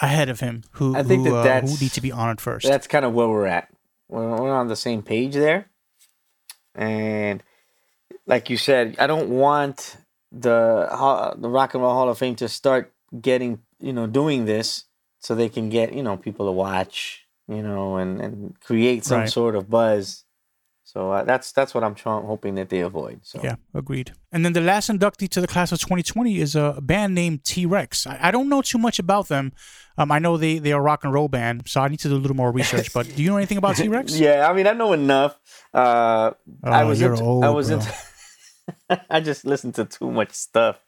ahead 0.00 0.28
of 0.28 0.40
him 0.40 0.62
who 0.72 0.96
I 0.96 1.02
think 1.02 1.24
who, 1.26 1.32
that 1.32 1.38
uh, 1.38 1.42
that's- 1.42 1.78
who 1.78 1.84
need 1.84 1.92
to 1.92 2.00
be 2.00 2.12
honored 2.12 2.40
first. 2.40 2.66
That's 2.66 2.86
kind 2.86 3.04
of 3.04 3.12
where 3.14 3.28
we're 3.28 3.46
at. 3.46 3.68
We're, 4.08 4.40
we're 4.42 4.54
on 4.54 4.68
the 4.68 4.76
same 4.76 5.02
page 5.02 5.34
there. 5.34 5.70
And 6.74 7.42
like 8.26 8.50
you 8.50 8.56
said, 8.56 8.96
I 8.98 9.06
don't 9.06 9.30
want 9.30 9.96
the 10.32 10.88
the 11.38 11.48
Rock 11.48 11.74
and 11.74 11.82
Roll 11.82 11.92
Hall 11.94 12.08
of 12.08 12.18
Fame 12.18 12.36
to 12.36 12.48
start 12.48 12.92
getting, 13.20 13.60
you 13.80 13.92
know, 13.92 14.06
doing 14.06 14.44
this 14.44 14.84
so 15.20 15.34
they 15.34 15.48
can 15.48 15.68
get, 15.70 15.92
you 15.94 16.02
know, 16.02 16.16
people 16.16 16.46
to 16.46 16.52
watch, 16.52 17.26
you 17.48 17.62
know, 17.62 17.96
and, 17.96 18.20
and 18.20 18.60
create 18.60 19.04
some 19.04 19.20
Right. 19.20 19.28
sort 19.28 19.56
of 19.56 19.70
buzz. 19.70 20.24
So 20.98 21.12
uh, 21.12 21.22
that's 21.22 21.52
that's 21.52 21.74
what 21.74 21.84
I'm 21.84 21.94
trying, 21.94 22.24
hoping 22.26 22.56
that 22.56 22.70
they 22.70 22.80
avoid. 22.80 23.20
So 23.22 23.40
Yeah, 23.40 23.54
agreed. 23.72 24.14
And 24.32 24.44
then 24.44 24.52
the 24.52 24.60
last 24.60 24.90
inductee 24.90 25.28
to 25.28 25.40
the 25.40 25.46
class 25.46 25.70
of 25.70 25.78
2020 25.78 26.40
is 26.40 26.56
a 26.56 26.80
band 26.82 27.14
named 27.14 27.44
T 27.44 27.66
Rex. 27.66 28.04
I, 28.04 28.18
I 28.20 28.30
don't 28.32 28.48
know 28.48 28.62
too 28.62 28.78
much 28.78 28.98
about 28.98 29.28
them. 29.28 29.52
Um, 29.96 30.10
I 30.10 30.18
know 30.18 30.36
they 30.36 30.58
they 30.58 30.72
are 30.72 30.80
a 30.80 30.82
rock 30.82 31.04
and 31.04 31.12
roll 31.12 31.28
band, 31.28 31.62
so 31.68 31.80
I 31.82 31.86
need 31.86 32.00
to 32.00 32.08
do 32.08 32.16
a 32.16 32.22
little 32.24 32.36
more 32.36 32.50
research. 32.50 32.92
But 32.92 33.14
do 33.14 33.22
you 33.22 33.30
know 33.30 33.36
anything 33.36 33.58
about 33.58 33.76
T 33.80 33.86
Rex? 33.86 34.18
Yeah, 34.18 34.50
I 34.50 34.52
mean, 34.52 34.66
I 34.66 34.72
know 34.72 34.92
enough. 34.92 35.38
Uh, 35.72 36.32
I 36.64 36.82
Oh, 36.82 36.88
was 36.88 37.00
you're 37.00 37.12
into, 37.12 37.22
old, 37.22 37.44
I 37.44 37.50
was 37.50 37.68
bro. 37.68 37.76
into, 37.78 37.94
I 39.10 39.20
just 39.20 39.44
listened 39.44 39.74
to 39.76 39.84
too 39.84 40.10
much 40.10 40.32
stuff. 40.32 40.80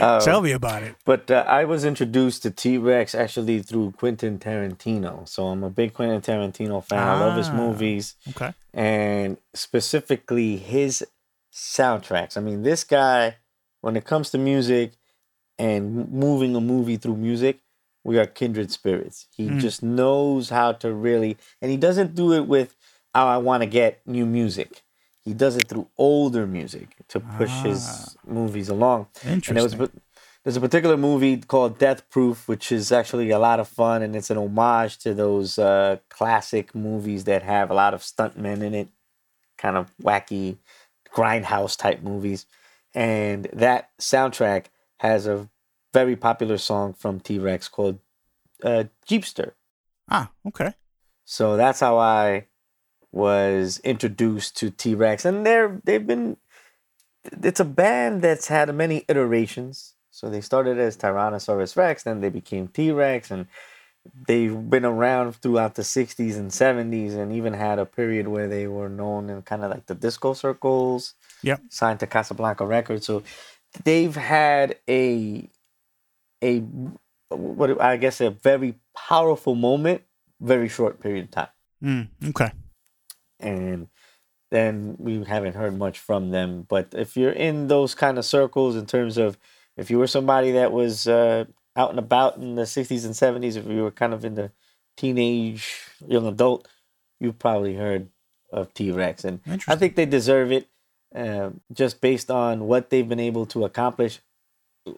Uh, 0.00 0.20
Tell 0.20 0.40
me 0.42 0.52
about 0.52 0.82
it. 0.82 0.94
But 1.04 1.30
uh, 1.30 1.44
I 1.46 1.64
was 1.64 1.84
introduced 1.84 2.42
to 2.44 2.50
T 2.50 2.78
Rex 2.78 3.14
actually 3.14 3.62
through 3.62 3.92
Quentin 3.92 4.38
Tarantino. 4.38 5.28
So 5.28 5.46
I'm 5.48 5.62
a 5.64 5.70
big 5.70 5.94
Quentin 5.94 6.20
Tarantino 6.20 6.84
fan. 6.84 6.98
I 6.98 7.20
love 7.20 7.36
his 7.36 7.48
Ah. 7.48 7.56
movies 7.56 8.14
Okay. 8.30 8.52
and 8.74 9.36
specifically 9.54 10.56
his 10.56 11.04
soundtracks. 11.52 12.36
I 12.36 12.40
mean, 12.40 12.62
this 12.62 12.84
guy, 12.84 13.36
when 13.80 13.96
it 13.96 14.04
comes 14.04 14.30
to 14.30 14.38
music 14.38 14.92
and 15.58 16.10
moving 16.10 16.54
a 16.56 16.60
movie 16.60 16.96
through 16.96 17.16
music, 17.16 17.60
we 18.04 18.18
are 18.18 18.26
kindred 18.26 18.70
spirits. 18.70 19.26
He 19.36 19.48
Mm. 19.48 19.58
just 19.60 19.82
knows 19.82 20.50
how 20.50 20.72
to 20.72 20.92
really, 20.92 21.36
and 21.60 21.70
he 21.70 21.76
doesn't 21.76 22.14
do 22.14 22.32
it 22.32 22.46
with, 22.46 22.76
oh, 23.14 23.26
I 23.26 23.38
want 23.38 23.62
to 23.62 23.66
get 23.66 24.00
new 24.06 24.26
music. 24.26 24.82
He 25.26 25.34
does 25.34 25.56
it 25.56 25.66
through 25.68 25.88
older 25.98 26.46
music 26.46 26.88
to 27.08 27.18
push 27.18 27.50
his 27.62 28.16
movies 28.24 28.68
along. 28.68 29.08
And 29.24 29.42
there 29.42 29.64
was, 29.64 29.72
Interesting. 29.72 30.00
there's 30.44 30.56
a 30.56 30.60
particular 30.60 30.96
movie 30.96 31.38
called 31.38 31.80
Death 31.80 32.08
Proof, 32.10 32.46
which 32.46 32.70
is 32.70 32.92
actually 32.92 33.30
a 33.30 33.38
lot 33.40 33.58
of 33.58 33.66
fun, 33.66 34.02
and 34.02 34.14
it's 34.14 34.30
an 34.30 34.38
homage 34.38 34.98
to 34.98 35.14
those 35.14 35.58
uh, 35.58 35.96
classic 36.08 36.76
movies 36.76 37.24
that 37.24 37.42
have 37.42 37.72
a 37.72 37.74
lot 37.74 37.92
of 37.92 38.02
stuntmen 38.02 38.62
in 38.62 38.72
it, 38.72 38.88
kind 39.58 39.76
of 39.76 39.90
wacky 40.00 40.58
grindhouse 41.12 41.76
type 41.76 42.02
movies. 42.02 42.46
And 42.94 43.48
that 43.52 43.90
soundtrack 43.98 44.66
has 44.98 45.26
a 45.26 45.48
very 45.92 46.14
popular 46.14 46.56
song 46.56 46.92
from 46.92 47.18
T 47.18 47.40
Rex 47.40 47.66
called 47.66 47.98
uh, 48.62 48.84
Jeepster. 49.08 49.54
Ah, 50.08 50.30
okay. 50.46 50.74
So 51.24 51.56
that's 51.56 51.80
how 51.80 51.98
I 51.98 52.46
was 53.16 53.80
introduced 53.82 54.58
to 54.58 54.70
T 54.70 54.94
Rex, 54.94 55.24
and 55.24 55.46
they're 55.46 55.80
they've 55.84 56.06
been. 56.06 56.36
It's 57.42 57.58
a 57.58 57.64
band 57.64 58.22
that's 58.22 58.48
had 58.48 58.72
many 58.74 59.04
iterations. 59.08 59.94
So 60.10 60.30
they 60.30 60.40
started 60.40 60.78
as 60.78 60.96
Tyrannosaurus 60.96 61.76
Rex, 61.76 62.04
then 62.04 62.20
they 62.20 62.28
became 62.28 62.68
T 62.68 62.92
Rex, 62.92 63.30
and 63.30 63.46
they've 64.28 64.70
been 64.70 64.84
around 64.84 65.34
throughout 65.36 65.74
the 65.74 65.82
60s 65.82 66.36
and 66.36 66.50
70s, 66.50 67.16
and 67.16 67.32
even 67.32 67.54
had 67.54 67.78
a 67.78 67.86
period 67.86 68.28
where 68.28 68.48
they 68.48 68.66
were 68.66 68.88
known 68.88 69.28
in 69.28 69.42
kind 69.42 69.64
of 69.64 69.70
like 69.70 69.86
the 69.86 69.94
disco 69.94 70.34
circles. 70.34 71.14
Yep. 71.42 71.62
Signed 71.70 72.00
to 72.00 72.06
Casablanca 72.06 72.64
Records. 72.64 73.06
So 73.06 73.22
they've 73.84 74.14
had 74.14 74.76
a 74.88 75.48
a 76.42 76.60
what 77.30 77.80
I 77.80 77.96
guess 77.96 78.20
a 78.20 78.30
very 78.30 78.74
powerful 78.94 79.54
moment, 79.54 80.02
very 80.40 80.68
short 80.68 81.00
period 81.00 81.24
of 81.24 81.30
time. 81.30 81.48
Mm, 81.82 82.08
okay. 82.28 82.52
And 83.40 83.88
then 84.50 84.96
we 84.98 85.22
haven't 85.24 85.54
heard 85.54 85.76
much 85.76 85.98
from 85.98 86.30
them. 86.30 86.66
But 86.68 86.88
if 86.92 87.16
you're 87.16 87.32
in 87.32 87.68
those 87.68 87.94
kind 87.94 88.18
of 88.18 88.24
circles, 88.24 88.76
in 88.76 88.86
terms 88.86 89.18
of 89.18 89.38
if 89.76 89.90
you 89.90 89.98
were 89.98 90.06
somebody 90.06 90.52
that 90.52 90.72
was 90.72 91.06
uh, 91.06 91.44
out 91.74 91.90
and 91.90 91.98
about 91.98 92.36
in 92.36 92.54
the 92.54 92.62
60s 92.62 93.04
and 93.04 93.14
70s, 93.14 93.56
if 93.56 93.66
you 93.66 93.82
were 93.82 93.90
kind 93.90 94.14
of 94.14 94.24
in 94.24 94.34
the 94.34 94.52
teenage, 94.96 95.82
young 96.06 96.26
adult, 96.26 96.68
you 97.20 97.32
probably 97.32 97.74
heard 97.74 98.08
of 98.52 98.72
T 98.74 98.90
Rex. 98.90 99.24
And 99.24 99.40
I 99.68 99.76
think 99.76 99.96
they 99.96 100.06
deserve 100.06 100.52
it 100.52 100.68
uh, 101.14 101.50
just 101.72 102.00
based 102.00 102.30
on 102.30 102.66
what 102.66 102.90
they've 102.90 103.08
been 103.08 103.20
able 103.20 103.46
to 103.46 103.64
accomplish 103.64 104.20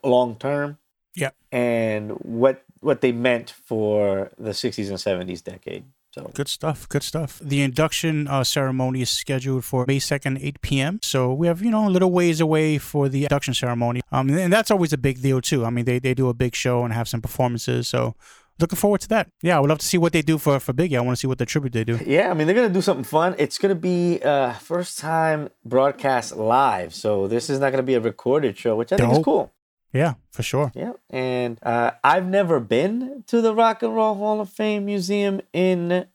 long 0.03 0.37
term. 0.37 0.79
Yeah. 1.15 1.31
And 1.51 2.13
what 2.21 2.65
what 2.81 3.01
they 3.01 3.13
meant 3.13 3.51
for 3.51 4.31
the 4.39 4.51
60s 4.51 4.89
and 4.89 5.29
70s 5.29 5.43
decade. 5.43 5.85
So 6.11 6.31
Good 6.35 6.49
stuff. 6.49 6.89
Good 6.89 7.03
stuff. 7.03 7.39
The 7.43 7.63
induction 7.63 8.29
uh, 8.29 8.43
ceremony 8.43 9.03
is 9.03 9.11
scheduled 9.11 9.65
for 9.65 9.85
May 9.87 9.99
2nd, 9.99 10.43
8 10.43 10.61
p.m. 10.63 11.01
So 11.03 11.33
we 11.35 11.47
have, 11.47 11.63
you 11.63 11.71
know, 11.71 11.87
a 11.87 11.91
little 11.91 12.11
ways 12.11 12.41
away 12.41 12.79
for 12.79 13.09
the 13.09 13.25
induction 13.25 13.55
ceremony. 13.55 14.01
Um, 14.11 14.31
and 14.31 14.53
that's 14.53 14.71
always 14.71 14.93
a 14.93 14.99
big 14.99 15.21
deal, 15.21 15.41
too. 15.41 15.65
I 15.67 15.71
mean, 15.71 15.85
they, 15.85 15.99
they 15.99 16.15
do 16.15 16.29
a 16.29 16.35
big 16.35 16.55
show 16.55 16.83
and 16.85 16.95
have 16.95 17.09
some 17.09 17.21
performances. 17.21 17.89
So 17.89 18.15
looking 18.59 18.77
forward 18.77 19.01
to 19.03 19.09
that. 19.09 19.29
Yeah, 19.43 19.57
I 19.57 19.61
would 19.61 19.69
love 19.69 19.79
to 19.79 19.87
see 19.87 19.99
what 19.99 20.13
they 20.13 20.23
do 20.23 20.39
for, 20.39 20.59
for 20.61 20.73
Biggie. 20.73 20.97
I 20.97 21.01
want 21.01 21.17
to 21.17 21.21
see 21.21 21.27
what 21.27 21.39
the 21.39 21.47
tribute 21.47 21.73
they 21.73 21.85
do. 21.85 21.99
Yeah, 22.05 22.31
I 22.31 22.35
mean 22.35 22.47
they're 22.47 22.57
gonna 22.57 22.69
do 22.69 22.83
something 22.83 23.05
fun. 23.05 23.35
It's 23.39 23.59
gonna 23.59 23.75
be 23.75 24.21
uh 24.23 24.55
first 24.55 24.99
time 24.99 25.51
broadcast 25.65 26.37
live, 26.37 26.95
so 26.95 27.29
this 27.29 27.51
is 27.51 27.61
not 27.61 27.71
gonna 27.71 27.83
be 27.83 27.95
a 27.95 28.01
recorded 28.01 28.57
show, 28.59 28.77
which 28.77 28.93
I 28.93 28.97
think 28.97 29.13
is 29.13 29.19
cool. 29.25 29.53
Yeah, 29.93 30.15
for 30.31 30.43
sure. 30.43 30.71
Yeah, 30.75 30.93
and 31.11 31.59
uh, 31.63 31.93
I've 32.05 32.27
never 32.27 32.61
been 32.61 33.25
to 33.29 33.41
the 33.41 33.55
Rock 33.55 33.83
and 33.83 33.95
Roll 33.95 34.15
Hall 34.15 34.41
of 34.41 34.51
Fame 34.51 34.85
Museum 34.85 35.41
in 35.53 36.07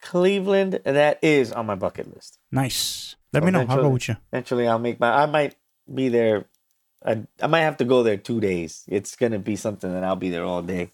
Cleveland. 0.00 0.80
That 0.84 1.18
is 1.22 1.52
on 1.52 1.66
my 1.66 1.74
bucket 1.74 2.12
list. 2.14 2.38
Nice. 2.50 3.16
Let 3.32 3.44
me 3.44 3.50
know. 3.50 3.64
I'll 3.68 3.76
go 3.82 3.90
with 3.90 4.08
you. 4.08 4.16
Eventually, 4.32 4.66
I'll 4.68 4.78
make 4.78 4.98
my. 5.00 5.22
I 5.22 5.26
might 5.26 5.54
be 5.92 6.08
there. 6.08 6.44
I, 7.04 7.22
I 7.40 7.46
might 7.46 7.60
have 7.62 7.78
to 7.78 7.84
go 7.84 8.02
there 8.02 8.16
two 8.16 8.40
days. 8.40 8.84
It's 8.88 9.16
gonna 9.16 9.38
be 9.38 9.56
something 9.56 9.92
that 9.92 10.04
I'll 10.04 10.16
be 10.16 10.30
there 10.30 10.44
all 10.44 10.62
day. 10.62 10.90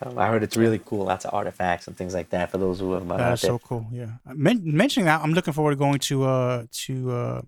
Um, 0.00 0.18
I 0.18 0.26
heard 0.28 0.42
it's 0.42 0.56
really 0.56 0.80
cool. 0.84 1.04
Lots 1.04 1.24
of 1.24 1.34
artifacts 1.34 1.86
and 1.86 1.96
things 1.96 2.14
like 2.14 2.30
that 2.30 2.50
for 2.50 2.58
those 2.58 2.80
who 2.80 2.92
have 2.92 3.06
That's 3.08 3.42
so 3.42 3.58
cool. 3.58 3.86
Yeah. 3.92 4.12
Men- 4.26 4.62
mentioning 4.64 5.04
that, 5.06 5.20
I'm 5.22 5.32
looking 5.32 5.52
forward 5.52 5.72
to 5.72 5.76
going 5.76 5.98
to 5.98 6.24
uh 6.24 6.64
to 6.86 7.10
uh 7.10 7.42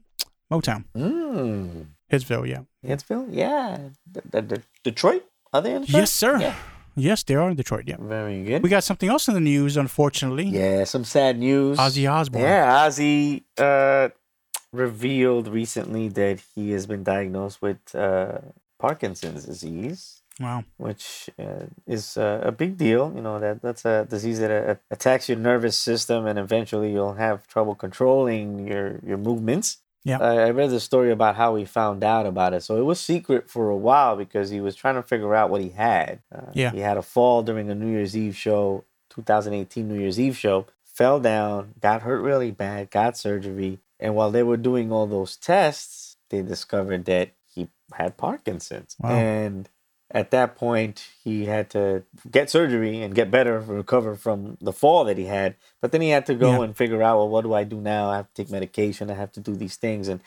Motown, 0.53 0.85
Mm. 0.95 1.87
Hitsville. 2.15 2.47
Yeah. 2.49 2.63
Hitsville, 2.87 3.27
yeah. 3.31 3.79
D- 4.11 4.21
D- 4.33 4.41
D- 4.41 4.63
Detroit, 4.83 5.25
are 5.53 5.63
they 5.63 5.73
in 5.75 5.83
Detroit? 5.83 6.01
Yes, 6.03 6.11
sir. 6.13 6.39
Yeah. 6.41 6.55
Yes, 6.97 7.23
they 7.25 7.35
are 7.35 7.51
in 7.51 7.57
Detroit. 7.57 7.85
Yeah. 7.87 7.97
Very 7.99 8.45
good. 8.45 8.63
We 8.63 8.69
got 8.69 8.85
something 8.85 9.09
else 9.09 9.27
in 9.29 9.35
the 9.35 9.41
news, 9.41 9.77
unfortunately. 9.77 10.45
yeah, 10.47 10.85
some 10.85 11.05
sad 11.05 11.39
news. 11.39 11.77
Ozzy 11.79 12.09
Osbourne. 12.11 12.43
Yeah, 12.43 12.87
Ozzy 12.87 13.43
uh, 13.59 14.11
revealed 14.73 15.49
recently 15.49 16.09
that 16.09 16.41
he 16.55 16.71
has 16.73 16.87
been 16.87 17.03
diagnosed 17.03 17.61
with 17.63 17.79
uh, 17.95 18.39
Parkinson's 18.79 19.45
disease, 19.45 20.21
Wow. 20.41 20.65
which 20.79 21.31
uh, 21.39 21.67
is 21.87 22.17
uh, 22.17 22.41
a 22.43 22.53
big 22.53 22.77
deal. 22.77 23.13
You 23.15 23.23
know 23.23 23.39
that 23.39 23.63
that's 23.63 23.85
a 23.85 24.05
disease 24.09 24.39
that 24.41 24.51
uh, 24.51 24.75
attacks 24.91 25.29
your 25.29 25.39
nervous 25.39 25.77
system, 25.77 26.27
and 26.27 26.39
eventually 26.39 26.93
you'll 26.93 27.15
have 27.15 27.47
trouble 27.47 27.75
controlling 27.75 28.67
your 28.67 28.99
your 29.07 29.19
movements. 29.19 29.79
Yeah. 30.05 30.19
I 30.19 30.35
I 30.47 30.51
read 30.51 30.71
the 30.71 30.81
story 30.81 31.11
about 31.11 31.37
how 31.37 31.57
he 31.57 31.65
found 31.65 32.05
out 32.05 32.27
about 32.27 32.53
it. 32.55 32.63
So 32.63 32.77
it 32.77 32.83
was 32.85 33.01
secret 33.01 33.49
for 33.49 33.71
a 33.71 33.77
while 33.77 34.17
because 34.17 34.51
he 34.51 34.61
was 34.61 34.77
trying 34.77 34.97
to 34.97 35.03
figure 35.03 35.35
out 35.35 35.51
what 35.51 35.61
he 35.63 35.71
had. 35.71 36.21
Uh, 36.35 36.51
Yeah. 36.53 36.71
He 36.73 36.81
had 36.81 36.97
a 36.97 37.03
fall 37.03 37.43
during 37.43 37.71
a 37.71 37.75
New 37.75 37.91
Year's 37.91 38.17
Eve 38.17 38.37
show, 38.37 38.85
2018 39.11 39.89
New 39.89 39.99
Year's 39.99 40.21
Eve 40.21 40.37
show, 40.37 40.67
fell 40.85 41.21
down, 41.21 41.75
got 41.81 42.03
hurt 42.03 42.21
really 42.21 42.51
bad, 42.51 42.91
got 42.91 43.17
surgery. 43.17 43.79
And 43.99 44.15
while 44.15 44.31
they 44.31 44.43
were 44.43 44.57
doing 44.59 44.93
all 44.93 45.07
those 45.07 45.37
tests, 45.37 46.17
they 46.31 46.43
discovered 46.43 47.05
that 47.07 47.31
he 47.47 47.69
had 47.95 48.17
Parkinson's. 48.17 48.97
Wow. 49.01 49.11
And 49.11 49.69
at 50.15 50.31
that 50.33 50.57
point, 50.57 51.09
he 51.25 51.47
had 51.47 51.71
to 51.73 52.05
get 52.31 52.51
surgery 52.51 53.03
and 53.03 53.15
get 53.15 53.31
better, 53.33 53.61
recover 53.61 54.17
from 54.17 54.59
the 54.63 54.73
fall 54.73 55.05
that 55.07 55.19
he 55.19 55.27
had. 55.27 55.57
But 55.83 55.93
then 55.93 56.03
he 56.03 56.11
had 56.11 56.27
to 56.27 56.37
go 56.37 56.61
Yeah. 56.61 56.65
and 56.65 56.77
figure 56.77 57.03
out, 57.03 57.19
well, 57.19 57.29
what 57.31 57.43
do 57.45 57.55
I 57.55 57.65
do 57.65 57.81
now? 57.81 58.11
I 58.11 58.17
have 58.19 58.29
to 58.33 58.35
take 58.45 58.51
medication. 58.53 59.11
I 59.11 59.15
have 59.15 59.33
to 59.33 59.41
do 59.41 59.57
these 59.57 59.77
things. 59.77 60.09
And 60.09 60.21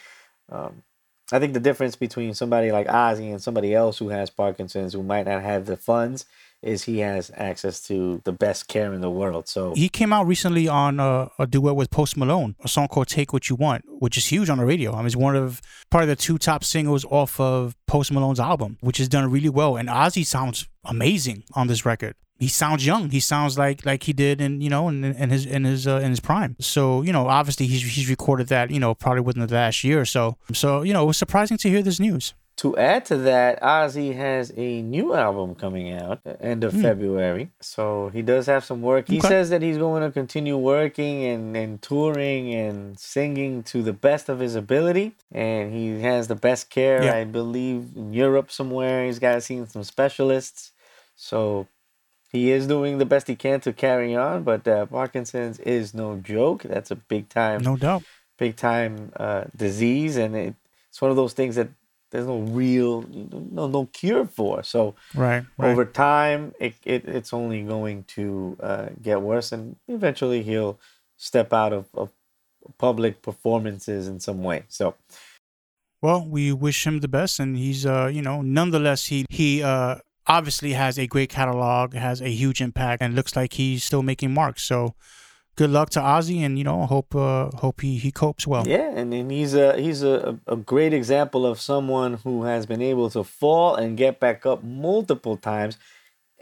um, 0.51 0.83
I 1.31 1.39
think 1.39 1.53
the 1.53 1.61
difference 1.61 1.95
between 1.95 2.33
somebody 2.35 2.71
like 2.71 2.87
Ozzy 2.87 3.31
and 3.31 3.41
somebody 3.41 3.73
else 3.75 3.97
who 3.99 4.09
has 4.09 4.29
Parkinson's, 4.29 4.93
who 4.93 5.03
might 5.03 5.25
not 5.27 5.41
have 5.43 5.65
the 5.65 5.77
funds, 5.77 6.25
is 6.67 6.83
he 6.83 6.99
has 6.99 7.31
access 7.35 7.81
to 7.87 8.21
the 8.25 8.31
best 8.31 8.67
care 8.67 8.93
in 8.93 9.01
the 9.01 9.09
world. 9.09 9.47
So 9.47 9.73
He 9.73 9.89
came 9.89 10.11
out 10.11 10.27
recently 10.27 10.67
on 10.67 10.99
uh, 10.99 11.29
a 11.39 11.47
duet 11.47 11.75
with 11.75 11.89
Post 11.89 12.17
Malone, 12.17 12.55
a 12.63 12.67
song 12.67 12.87
called 12.87 13.07
"Take 13.07 13.31
What 13.33 13.49
You 13.49 13.55
Want," 13.55 13.83
which 13.87 14.17
is 14.17 14.25
huge 14.27 14.49
on 14.49 14.57
the 14.57 14.65
radio. 14.65 14.93
I 14.93 14.97
mean, 14.97 15.07
it's 15.07 15.15
one 15.15 15.35
of 15.35 15.61
probably 15.89 16.07
the 16.07 16.15
two 16.15 16.37
top 16.37 16.63
singles 16.63 17.05
off 17.05 17.39
of 17.39 17.75
Post 17.87 18.11
Malone's 18.11 18.39
album, 18.39 18.77
which 18.81 18.97
has 18.97 19.07
done 19.07 19.31
really 19.31 19.49
well. 19.49 19.77
And 19.77 19.87
Ozzy 19.89 20.25
sounds 20.25 20.67
amazing 20.85 21.43
on 21.53 21.67
this 21.67 21.85
record. 21.85 22.15
He 22.39 22.49
sounds 22.49 22.85
young. 22.85 23.09
He 23.09 23.19
sounds 23.19 23.57
like 23.57 23.85
like 23.85 24.03
he 24.03 24.13
did 24.13 24.41
in 24.41 24.61
you 24.61 24.69
know 24.69 24.89
in, 24.89 25.03
in 25.03 25.29
his 25.29 25.45
in 25.45 25.63
his 25.63 25.87
uh, 25.87 26.01
in 26.03 26.09
his 26.09 26.19
prime. 26.19 26.55
So 26.59 27.01
you 27.01 27.13
know, 27.13 27.27
obviously 27.27 27.65
he's 27.67 27.81
he's 27.81 28.09
recorded 28.09 28.47
that 28.47 28.69
you 28.71 28.79
know 28.79 28.93
probably 28.93 29.21
within 29.21 29.47
the 29.47 29.53
last 29.53 29.83
year 29.83 29.99
or 30.01 30.05
so. 30.05 30.37
So 30.53 30.81
you 30.81 30.93
know, 30.93 31.03
it 31.03 31.07
was 31.07 31.17
surprising 31.17 31.57
to 31.59 31.69
hear 31.69 31.81
this 31.81 31.99
news. 31.99 32.33
To 32.57 32.75
add 32.75 33.05
to 33.05 33.17
that, 33.17 33.61
Ozzy 33.61 34.15
has 34.15 34.51
a 34.57 34.81
new 34.81 35.13
album 35.13 35.53
coming 35.53 35.93
out 35.93 36.21
uh, 36.25 36.33
end 36.41 36.63
of 36.63 36.73
February. 36.73 37.51
So 37.61 38.09
he 38.11 38.23
does 38.23 38.47
have 38.47 38.65
some 38.65 38.81
work. 38.81 39.07
He. 39.07 39.19
Okay. 39.19 39.27
says 39.27 39.51
that 39.51 39.61
he's 39.61 39.77
going 39.77 40.01
to 40.01 40.09
continue 40.11 40.57
working 40.57 41.23
and, 41.23 41.55
and 41.55 41.79
touring 41.83 42.51
and 42.55 42.97
singing 42.99 43.61
to 43.63 43.83
the 43.83 43.93
best 43.93 44.27
of 44.27 44.39
his 44.39 44.55
ability. 44.55 45.13
And 45.31 45.71
he 45.71 46.01
has 46.01 46.27
the 46.27 46.35
best 46.35 46.71
care, 46.71 47.03
Yeah. 47.03 47.15
I 47.15 47.25
believe, 47.25 47.91
in 47.95 48.11
Europe 48.13 48.51
somewhere. 48.51 49.05
He's 49.05 49.19
got 49.19 49.43
seen 49.43 49.67
some 49.67 49.83
specialists. 49.83 50.71
So 51.15 51.67
he 52.31 52.49
is 52.51 52.65
doing 52.65 52.97
the 52.97 53.05
best 53.05 53.27
he 53.27 53.35
can 53.35 53.59
to 53.61 53.71
carry 53.73 54.15
on. 54.15 54.41
But 54.43 54.67
uh, 54.67 54.87
Parkinson's 54.87 55.59
is 55.59 55.93
no 55.93 56.15
joke. 56.17 56.63
That's 56.63 56.89
a 56.89 56.95
big 56.95 57.29
time 57.29 57.61
No 57.61 57.77
doubt. 57.77 58.01
big 58.39 58.55
time 58.55 59.11
uh, 59.15 59.43
disease, 59.55 60.17
and 60.17 60.35
it, 60.35 60.55
it's 60.89 61.01
one 61.03 61.11
of 61.11 61.17
those 61.17 61.33
things 61.33 61.55
that 61.55 61.69
there's 62.11 62.27
no 62.27 62.39
real 62.39 63.03
no 63.11 63.67
no 63.67 63.85
cure 63.87 64.25
for. 64.25 64.63
So 64.63 64.95
Right. 65.13 65.45
Right. 65.57 65.71
over 65.71 65.85
time, 65.85 66.53
it, 66.59 66.75
it 66.85 67.05
it's 67.05 67.33
only 67.33 67.63
going 67.63 68.03
to 68.15 68.57
uh, 68.59 68.89
get 69.01 69.21
worse, 69.21 69.51
and 69.51 69.75
eventually 69.87 70.43
he'll 70.43 70.79
step 71.17 71.51
out 71.51 71.73
of, 71.73 71.85
of 71.93 72.11
public 72.77 73.21
performances 73.21 74.07
in 74.07 74.19
some 74.19 74.43
way. 74.43 74.63
So 74.67 74.95
Well, 76.01 76.25
we 76.25 76.53
wish 76.53 76.85
him 76.85 76.99
the 76.99 77.07
best, 77.07 77.39
and 77.39 77.57
he's, 77.57 77.85
uh, 77.85 78.09
you 78.13 78.21
know, 78.21 78.41
nonetheless, 78.41 79.07
he 79.07 79.25
he 79.29 79.63
uh, 79.63 79.95
obviously 80.27 80.73
has 80.73 80.99
a 80.99 81.07
great 81.07 81.29
catalog, 81.29 81.93
has 81.93 82.21
a 82.21 82.29
huge 82.29 82.61
impact, 82.61 83.01
and 83.01 83.15
looks 83.15 83.35
like 83.35 83.53
he's 83.53 83.83
still 83.83 84.03
making 84.03 84.33
marks. 84.33 84.63
So, 84.63 84.95
good 85.57 85.69
luck 85.69 85.89
to 85.91 85.99
Ozzy, 85.99 86.39
and 86.45 86.57
you 86.57 86.63
know, 86.63 86.85
hope 86.85 87.13
uh, 87.15 87.49
hope 87.57 87.81
he 87.81 87.97
he 87.97 88.11
copes 88.11 88.47
well. 88.47 88.65
yeah, 88.65 88.89
and, 88.95 89.13
and 89.13 89.29
he's 89.29 89.53
a 89.53 89.75
he's 89.77 90.03
a, 90.03 90.39
a 90.47 90.55
great 90.55 90.93
example 90.93 91.45
of 91.45 91.59
someone 91.59 92.13
who 92.23 92.43
has 92.43 92.65
been 92.65 92.81
able 92.81 93.09
to 93.09 93.23
fall 93.23 93.75
and 93.75 93.97
get 93.97 94.19
back 94.19 94.45
up 94.45 94.63
multiple 94.63 95.35
times 95.35 95.77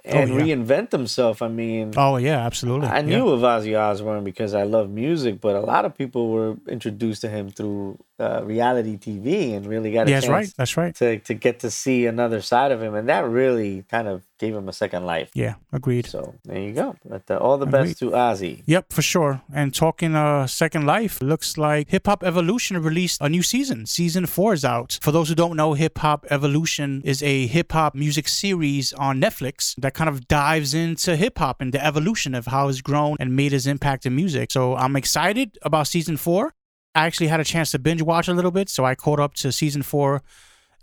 and 0.06 0.30
yeah. 0.30 0.42
reinvent 0.42 0.92
himself. 0.92 1.42
I 1.42 1.48
mean, 1.48 1.94
Oh 1.98 2.18
yeah, 2.18 2.46
absolutely. 2.46 2.88
I 2.88 3.00
Yeah. 3.00 3.18
knew 3.18 3.30
of 3.30 3.42
Ozzy 3.42 3.74
Osbourne 3.80 4.24
because 4.24 4.54
I 4.54 4.64
love 4.64 4.90
music, 4.90 5.42
but 5.42 5.56
a 5.56 5.62
lot 5.62 5.86
of 5.86 5.98
people 5.98 6.30
were 6.30 6.58
introduced 6.68 7.22
to 7.22 7.30
him 7.30 7.50
through 7.50 7.98
uh, 8.20 8.42
reality 8.44 8.98
TV 8.98 9.56
and 9.56 9.66
really 9.66 9.92
got 9.92 10.08
a 10.08 10.12
Yeah, 10.12 10.20
that's 10.20 10.30
right. 10.30 10.54
That's 10.58 10.78
right. 10.78 10.94
to, 10.96 11.20
to 11.20 11.34
get 11.34 11.60
to 11.62 11.72
see 11.72 12.06
another 12.06 12.42
side 12.42 12.72
of 12.72 12.82
him. 12.82 12.94
And 12.94 13.10
that 13.10 13.26
really 13.26 13.84
kind 13.90 14.08
of 14.08 14.22
gave 14.40 14.56
him 14.56 14.68
a 14.68 14.74
second 14.74 15.06
life. 15.06 15.30
Yeah, 15.34 15.56
agreed. 15.72 16.08
So 16.08 16.36
there 16.44 16.60
you 16.60 16.74
go. 16.74 16.96
But 17.06 17.30
uh, 17.30 17.38
all 17.38 17.58
the 17.58 17.66
best 17.66 18.00
to 18.00 18.12
Ozzy. 18.12 18.64
Yep, 18.66 18.94
for 18.94 19.02
sure. 19.02 19.42
And 19.54 19.74
talking 19.74 20.16
uh 20.16 20.48
Second 20.48 20.86
Life, 20.86 21.22
looks 21.22 21.58
like 21.58 21.90
Hip 21.90 22.08
Hop 22.08 22.24
Evolution 22.24 22.82
released 22.82 23.22
a 23.22 23.30
new 23.30 23.44
season. 23.44 23.86
Season 23.86 24.26
four 24.26 24.54
is 24.54 24.66
out. 24.66 25.00
For 25.02 25.12
those 25.12 25.30
who 25.30 25.36
don't 25.36 25.56
know, 25.56 25.74
Hip 25.74 25.98
Hop 26.00 26.26
Evolution 26.30 27.02
is 27.04 27.22
a 27.24 27.48
hip 27.48 27.72
hop 27.72 27.96
music 27.96 28.28
series 28.28 28.94
on 28.94 29.22
Netflix 29.22 29.76
that 29.78 29.94
kind 29.94 30.10
of 30.10 30.28
dives 30.28 30.74
into 30.74 31.16
hip 31.16 31.38
hop 31.38 31.62
and 31.62 31.74
the 31.74 31.84
evolution 31.84 32.36
of 32.36 32.48
how 32.48 32.68
it's 32.68 32.82
grown 32.82 33.18
and 33.20 33.36
made 33.36 33.54
its 33.54 33.66
impact 33.66 34.06
in 34.06 34.16
music. 34.16 34.52
So 34.52 34.76
I'm 34.76 34.96
excited 34.96 35.58
about 35.62 35.88
season 35.88 36.18
four. 36.18 36.54
I 36.94 37.06
actually 37.06 37.28
had 37.28 37.42
a 37.42 37.44
chance 37.44 37.72
to 37.72 37.80
binge 37.80 38.02
watch 38.02 38.28
a 38.28 38.34
little 38.34 38.52
bit, 38.52 38.70
so 38.70 38.86
I 38.86 38.96
caught 38.96 39.20
up 39.20 39.34
to 39.36 39.52
season 39.52 39.82
four 39.82 40.22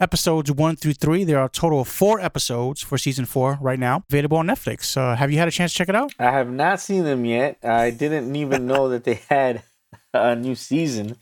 episodes 0.00 0.50
one 0.50 0.76
through 0.76 0.94
three. 0.94 1.24
There 1.24 1.38
are 1.38 1.46
a 1.46 1.50
total 1.50 1.80
of 1.80 1.88
four 1.88 2.20
episodes 2.20 2.82
for 2.82 2.98
season 2.98 3.24
four 3.24 3.58
right 3.60 3.78
now, 3.78 4.04
available 4.10 4.38
on 4.38 4.46
Netflix. 4.46 4.96
Uh, 4.96 5.16
have 5.16 5.30
you 5.30 5.38
had 5.38 5.48
a 5.48 5.50
chance 5.50 5.72
to 5.72 5.78
check 5.78 5.88
it 5.88 5.94
out? 5.96 6.12
I 6.18 6.30
have 6.30 6.50
not 6.50 6.80
seen 6.80 7.04
them 7.04 7.24
yet. 7.24 7.58
I 7.62 7.90
didn't 7.90 8.34
even 8.36 8.66
know 8.66 8.88
that 8.90 9.04
they 9.04 9.20
had 9.28 9.62
a 10.14 10.34
new 10.36 10.54
season. 10.54 11.16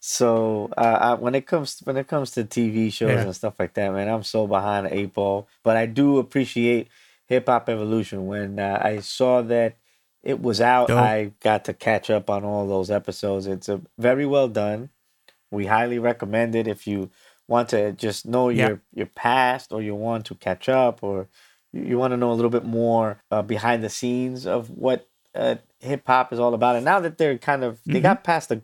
So 0.00 0.68
uh, 0.76 0.80
I, 1.00 1.14
when 1.14 1.34
it 1.34 1.46
comes 1.46 1.80
when 1.84 1.96
it 1.96 2.08
comes 2.08 2.32
to 2.32 2.44
TV 2.44 2.92
shows 2.92 3.10
Yeah. 3.10 3.20
and 3.22 3.36
stuff 3.36 3.54
like 3.58 3.74
that, 3.74 3.92
man, 3.92 4.08
I'm 4.08 4.24
so 4.24 4.46
behind 4.46 4.86
the 4.86 4.94
eight 4.96 5.14
ball. 5.14 5.46
But 5.62 5.76
I 5.76 5.86
do 5.86 6.18
appreciate 6.18 6.88
Hip 7.26 7.46
Hop 7.46 7.68
Evolution. 7.68 8.26
When 8.26 8.58
uh, 8.58 8.80
I 8.82 8.98
saw 8.98 9.42
that 9.42 9.76
it 10.24 10.40
was 10.42 10.60
out, 10.60 10.88
Dope. 10.88 10.98
I 10.98 11.32
got 11.40 11.64
to 11.66 11.72
catch 11.72 12.10
up 12.10 12.30
on 12.30 12.44
all 12.44 12.66
those 12.66 12.90
episodes. 12.90 13.46
It's 13.46 13.68
a 13.68 13.80
very 13.98 14.26
well 14.26 14.48
done. 14.48 14.90
We 15.52 15.66
highly 15.66 15.98
recommend 16.00 16.54
it 16.56 16.66
if 16.66 16.86
you 16.86 17.10
want 17.54 17.68
to 17.74 17.80
just 18.06 18.20
know 18.34 18.44
Yeah. 18.48 18.68
your 18.68 18.76
your 19.00 19.10
past 19.24 19.66
or 19.72 19.80
you 19.88 19.94
want 20.06 20.22
to 20.28 20.34
catch 20.46 20.66
up 20.84 21.02
or 21.02 21.16
you, 21.74 21.82
you 21.90 21.96
want 22.02 22.10
to 22.14 22.16
know 22.22 22.32
a 22.32 22.38
little 22.38 22.54
bit 22.58 22.64
more 22.80 23.08
uh, 23.30 23.42
behind 23.54 23.78
the 23.86 23.88
scenes 23.98 24.46
of 24.56 24.68
what 24.84 24.98
uh, 25.42 25.56
hip 25.80 26.02
hop 26.06 26.32
is 26.32 26.38
all 26.42 26.54
about. 26.54 26.76
And 26.76 26.84
now 26.84 27.00
that 27.04 27.16
they're 27.18 27.38
kind 27.50 27.62
of 27.64 27.72
they 27.92 28.00
got 28.10 28.24
past 28.24 28.48
the 28.48 28.56
the 28.56 28.62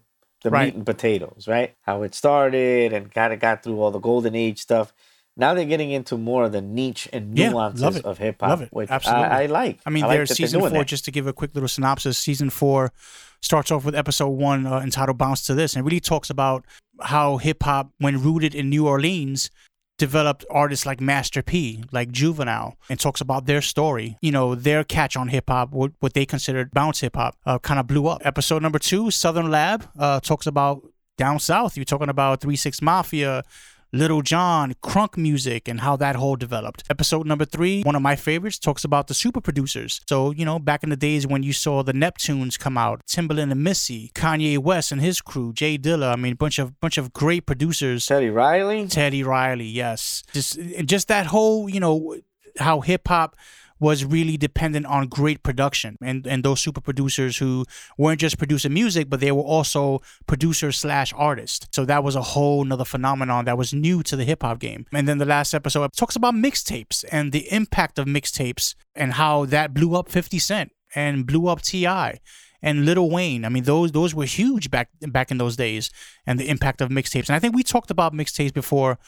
Mm-hmm. 0.50 0.54
Right. 0.54 0.66
meat 0.66 0.74
and 0.76 0.86
potatoes, 0.86 1.42
right? 1.48 1.70
How 1.88 1.96
it 2.06 2.14
started 2.14 2.92
and 2.92 3.04
kind 3.18 3.32
of 3.32 3.40
got 3.40 3.56
through 3.62 3.80
all 3.82 3.90
the 3.90 3.98
golden 4.10 4.34
age 4.36 4.60
stuff. 4.68 4.92
Now 5.36 5.50
they're 5.54 5.64
getting 5.74 5.90
into 5.90 6.16
more 6.16 6.44
of 6.46 6.52
the 6.52 6.60
niche 6.62 7.08
and 7.12 7.36
Yeah, 7.36 7.50
nuances 7.50 7.96
it. 7.96 8.04
of 8.04 8.18
hip 8.18 8.36
hop, 8.40 8.60
which 8.70 8.88
Absolutely. 8.90 9.24
I, 9.38 9.42
I 9.42 9.46
like. 9.60 9.78
I 9.86 9.90
mean, 9.90 10.02
like 10.04 10.12
there's 10.16 10.36
season 10.36 10.60
four. 10.60 10.70
that. 10.70 10.86
Just 10.94 11.04
to 11.06 11.10
give 11.10 11.26
a 11.26 11.32
quick 11.32 11.54
little 11.56 11.68
synopsis, 11.76 12.16
season 12.18 12.50
four 12.50 12.92
starts 13.40 13.70
off 13.72 13.84
with 13.84 13.94
episode 13.96 14.30
one 14.50 14.64
uh, 14.66 14.78
entitled 14.80 15.18
"Bounce 15.18 15.42
to 15.46 15.54
This," 15.54 15.74
and 15.74 15.84
really 15.84 16.00
talks 16.00 16.28
about 16.30 16.64
how 17.02 17.36
hip 17.38 17.62
hop, 17.62 17.92
when 17.98 18.22
rooted 18.22 18.54
in 18.54 18.68
New 18.68 18.86
Orleans, 18.86 19.50
developed 19.98 20.44
artists 20.50 20.86
like 20.86 21.00
Master 21.00 21.42
P, 21.42 21.82
like 21.90 22.12
Juvenile, 22.12 22.76
and 22.88 22.98
talks 22.98 23.20
about 23.20 23.46
their 23.46 23.60
story. 23.60 24.16
You 24.22 24.32
know, 24.32 24.54
their 24.54 24.84
catch 24.84 25.16
on 25.16 25.28
hip 25.28 25.44
hop, 25.48 25.72
what, 25.72 25.92
what 26.00 26.14
they 26.14 26.24
considered 26.24 26.70
bounce 26.70 27.00
hip 27.00 27.16
hop, 27.16 27.36
uh, 27.44 27.58
kind 27.58 27.80
of 27.80 27.86
blew 27.86 28.06
up. 28.06 28.22
Episode 28.24 28.62
number 28.62 28.78
two, 28.78 29.10
Southern 29.10 29.50
Lab, 29.50 29.88
uh, 29.98 30.20
talks 30.20 30.46
about 30.46 30.82
down 31.16 31.40
south. 31.40 31.76
You're 31.76 31.84
talking 31.84 32.08
about 32.08 32.40
Three 32.40 32.56
Six 32.56 32.80
Mafia. 32.80 33.42
Lil 33.92 34.22
Jon, 34.22 34.74
crunk 34.82 35.16
music, 35.16 35.66
and 35.66 35.80
how 35.80 35.96
that 35.96 36.16
whole 36.16 36.36
developed. 36.36 36.84
Episode 36.90 37.26
number 37.26 37.44
three, 37.44 37.82
one 37.82 37.96
of 37.96 38.02
my 38.02 38.16
favorites, 38.16 38.58
talks 38.58 38.84
about 38.84 39.06
the 39.06 39.14
super 39.14 39.40
producers. 39.40 40.00
So, 40.08 40.30
you 40.30 40.44
know, 40.44 40.58
back 40.58 40.82
in 40.82 40.90
the 40.90 40.96
days 40.96 41.26
when 41.26 41.42
you 41.42 41.52
saw 41.52 41.82
the 41.82 41.92
Neptunes 41.92 42.58
come 42.58 42.76
out, 42.76 43.00
Timbaland 43.06 43.52
and 43.52 43.64
Missy, 43.64 44.10
Kanye 44.14 44.58
West 44.58 44.92
and 44.92 45.00
his 45.00 45.20
crew, 45.20 45.52
J 45.52 45.78
Dilla, 45.78 46.12
I 46.12 46.16
mean, 46.16 46.34
bunch 46.34 46.58
of 46.58 46.78
bunch 46.80 46.98
of 46.98 47.12
great 47.12 47.46
producers. 47.46 48.06
Teddy 48.06 48.30
Riley. 48.30 48.86
Teddy 48.88 49.22
Riley, 49.22 49.66
yes. 49.66 50.22
Just 50.32 50.58
just 50.84 51.08
that 51.08 51.26
whole, 51.26 51.68
you 51.68 51.80
know, 51.80 52.16
how 52.58 52.80
hip 52.80 53.08
hop 53.08 53.36
was 53.80 54.04
really 54.04 54.36
dependent 54.36 54.86
on 54.86 55.06
great 55.06 55.42
production 55.42 55.96
and 56.02 56.26
and 56.26 56.44
those 56.44 56.60
super 56.60 56.80
producers 56.80 57.38
who 57.38 57.64
weren't 57.96 58.20
just 58.20 58.38
producing 58.38 58.72
music 58.72 59.08
but 59.08 59.20
they 59.20 59.32
were 59.32 59.42
also 59.42 60.00
producers 60.26 60.76
slash 60.78 61.12
artists 61.16 61.66
so 61.72 61.84
that 61.84 62.02
was 62.02 62.16
a 62.16 62.22
whole 62.22 62.64
nother 62.64 62.84
phenomenon 62.84 63.44
that 63.44 63.58
was 63.58 63.72
new 63.72 64.02
to 64.02 64.16
the 64.16 64.24
hip-hop 64.24 64.58
game 64.58 64.86
and 64.92 65.06
then 65.08 65.18
the 65.18 65.24
last 65.24 65.54
episode 65.54 65.92
talks 65.92 66.16
about 66.16 66.34
mixtapes 66.34 67.04
and 67.10 67.32
the 67.32 67.50
impact 67.52 67.98
of 67.98 68.06
mixtapes 68.06 68.74
and 68.94 69.14
how 69.14 69.44
that 69.44 69.74
blew 69.74 69.94
up 69.94 70.08
50 70.08 70.38
cent 70.38 70.72
and 70.94 71.26
blew 71.26 71.48
up 71.48 71.62
T.I. 71.62 72.20
and 72.62 72.84
Lil 72.84 73.10
Wayne. 73.10 73.44
I 73.44 73.48
mean, 73.48 73.64
those 73.64 73.92
those 73.92 74.14
were 74.14 74.24
huge 74.24 74.70
back 74.70 74.88
back 75.00 75.30
in 75.30 75.38
those 75.38 75.56
days, 75.56 75.90
and 76.26 76.38
the 76.38 76.48
impact 76.48 76.80
of 76.80 76.90
mixtapes. 76.90 77.28
And 77.28 77.36
I 77.36 77.38
think 77.38 77.54
we 77.54 77.62
talked 77.62 77.90
about 77.90 78.12
mixtapes 78.14 78.52
before 78.52 78.98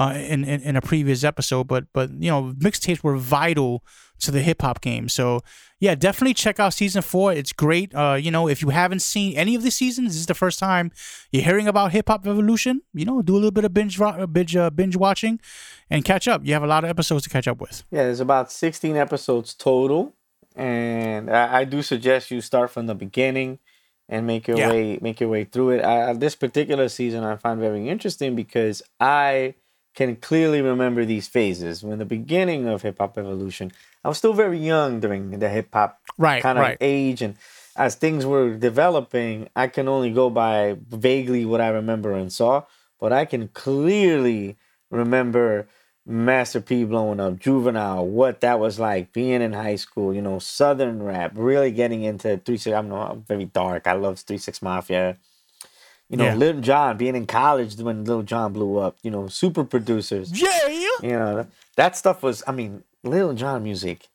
uh, 0.00 0.12
in, 0.32 0.40
in 0.44 0.58
in 0.68 0.74
a 0.76 0.80
previous 0.80 1.20
episode, 1.24 1.64
but 1.68 1.84
but 1.92 2.08
you 2.24 2.30
know, 2.32 2.40
mixtapes 2.66 3.02
were 3.04 3.16
vital 3.38 3.72
to 4.24 4.30
the 4.30 4.40
hip 4.48 4.60
hop 4.62 4.78
game. 4.80 5.08
So 5.08 5.40
yeah, 5.78 5.94
definitely 5.94 6.34
check 6.34 6.60
out 6.60 6.72
season 6.74 7.02
four. 7.02 7.32
It's 7.40 7.52
great. 7.54 7.94
Uh, 7.94 8.16
you 8.24 8.30
know, 8.30 8.48
if 8.48 8.60
you 8.62 8.68
haven't 8.70 9.00
seen 9.00 9.36
any 9.36 9.54
of 9.58 9.62
the 9.62 9.70
seasons, 9.70 10.08
this 10.08 10.20
is 10.20 10.26
the 10.26 10.34
first 10.44 10.58
time 10.58 10.90
you're 11.32 11.44
hearing 11.50 11.68
about 11.68 11.92
hip 11.92 12.08
hop 12.08 12.26
evolution. 12.26 12.82
You 12.92 13.04
know, 13.08 13.22
do 13.22 13.34
a 13.34 13.40
little 13.42 13.56
bit 13.58 13.64
of 13.64 13.72
binge 13.74 13.98
binge 14.32 14.56
uh, 14.56 14.70
binge 14.70 14.96
watching, 14.96 15.40
and 15.90 16.04
catch 16.04 16.26
up. 16.28 16.40
You 16.44 16.52
have 16.54 16.62
a 16.62 16.66
lot 16.74 16.84
of 16.84 16.90
episodes 16.90 17.24
to 17.24 17.30
catch 17.30 17.48
up 17.48 17.60
with. 17.60 17.84
Yeah, 17.90 18.04
there's 18.04 18.20
about 18.20 18.52
16 18.52 18.96
episodes 18.96 19.54
total, 19.54 20.14
and 20.56 21.30
I, 21.30 21.60
I 21.60 21.64
do 21.64 21.82
suggest 21.82 22.30
you 22.30 22.40
start 22.40 22.70
from 22.70 22.86
the 22.86 22.94
beginning 22.94 23.58
and 24.08 24.26
make 24.26 24.48
your 24.48 24.58
Yeah. 24.58 24.70
way 24.70 24.98
make 25.00 25.20
your 25.20 25.30
way 25.30 25.44
through 25.44 25.70
it. 25.70 25.84
I, 25.84 26.12
this 26.14 26.34
particular 26.34 26.88
season 26.88 27.24
I 27.24 27.36
find 27.36 27.60
very 27.60 27.88
interesting 27.88 28.34
because 28.36 28.82
I 28.98 29.54
can 29.94 30.16
clearly 30.16 30.62
remember 30.62 31.04
these 31.04 31.28
phases. 31.28 31.84
When 31.84 31.98
the 31.98 32.06
beginning 32.06 32.68
of 32.68 32.82
hip 32.82 32.98
hop 32.98 33.18
evolution, 33.18 33.72
I 34.04 34.08
was 34.08 34.18
still 34.18 34.34
very 34.34 34.58
young 34.58 35.00
during 35.00 35.38
the 35.38 35.48
hip 35.50 35.70
hop 35.72 36.00
Right, 36.18 36.38
kind 36.40 36.58
of 36.58 36.62
right. 36.62 36.78
age, 36.80 37.22
and 37.22 37.36
as 37.76 37.96
things 37.96 38.26
were 38.26 38.54
developing, 38.56 39.48
I 39.56 39.68
can 39.68 39.88
only 39.88 40.10
go 40.10 40.30
by 40.30 40.78
vaguely 40.88 41.44
what 41.46 41.60
I 41.60 41.68
remember 41.70 42.12
and 42.14 42.32
saw, 42.32 42.64
but 43.00 43.12
I 43.12 43.24
can 43.26 43.48
clearly 43.48 44.56
remember 44.90 45.68
Master 46.06 46.60
P 46.60 46.84
blowing 46.84 47.20
up, 47.20 47.38
Juvenile, 47.38 48.06
what 48.06 48.40
that 48.42 48.60
was 48.60 48.80
like 48.80 49.12
being 49.12 49.42
in 49.42 49.52
high 49.52 49.76
school, 49.76 50.14
you 50.14 50.22
know, 50.22 50.38
Southern 50.40 51.02
rap, 51.02 51.32
really 51.36 51.70
getting 51.72 52.02
into 52.02 52.38
three 52.38 52.58
six. 52.58 52.74
I'm 52.76 52.88
not 52.88 53.10
I'm 53.12 53.22
very 53.22 53.46
dark. 53.46 53.86
I 53.86 53.92
love 53.94 54.18
three 54.20 54.38
six 54.38 54.62
mafia. 54.62 55.16
You 56.10 56.16
know, 56.18 56.24
Yeah. 56.24 56.34
Lil 56.34 56.60
Jon 56.60 56.96
being 56.98 57.14
in 57.16 57.26
college 57.26 57.76
when 57.76 58.04
Lil 58.04 58.22
Jon 58.22 58.52
blew 58.52 58.76
up. 58.78 58.96
You 59.02 59.10
know, 59.10 59.28
super 59.28 59.64
producers. 59.64 60.30
Yeah. 60.32 60.66
You 61.02 61.10
know, 61.10 61.46
that, 61.76 61.96
stuff 61.96 62.22
was. 62.22 62.42
I 62.46 62.52
mean, 62.52 62.82
Lil 63.04 63.32
Jon 63.32 63.62
music 63.62 64.08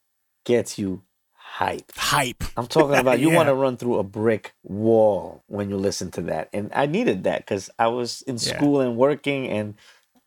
gets 0.44 0.78
you 0.78 1.02
hype. 1.34 1.92
Hype. 1.96 2.44
I'm 2.58 2.68
talking 2.68 2.98
about 2.98 3.20
you 3.24 3.30
Yeah. 3.32 3.36
want 3.38 3.48
to 3.48 3.56
run 3.56 3.78
through 3.78 3.98
a 4.00 4.04
brick 4.04 4.54
wall 4.64 5.42
when 5.48 5.70
you 5.70 5.78
listen 5.78 6.12
to 6.12 6.22
that. 6.24 6.50
And 6.54 6.70
I 6.76 6.86
needed 6.86 7.24
that 7.24 7.40
because 7.46 7.70
I 7.80 7.88
was 7.88 8.22
in 8.24 8.36
Yeah. 8.36 8.58
school 8.58 8.82
and 8.82 8.98
working 8.98 9.48
and 9.48 9.76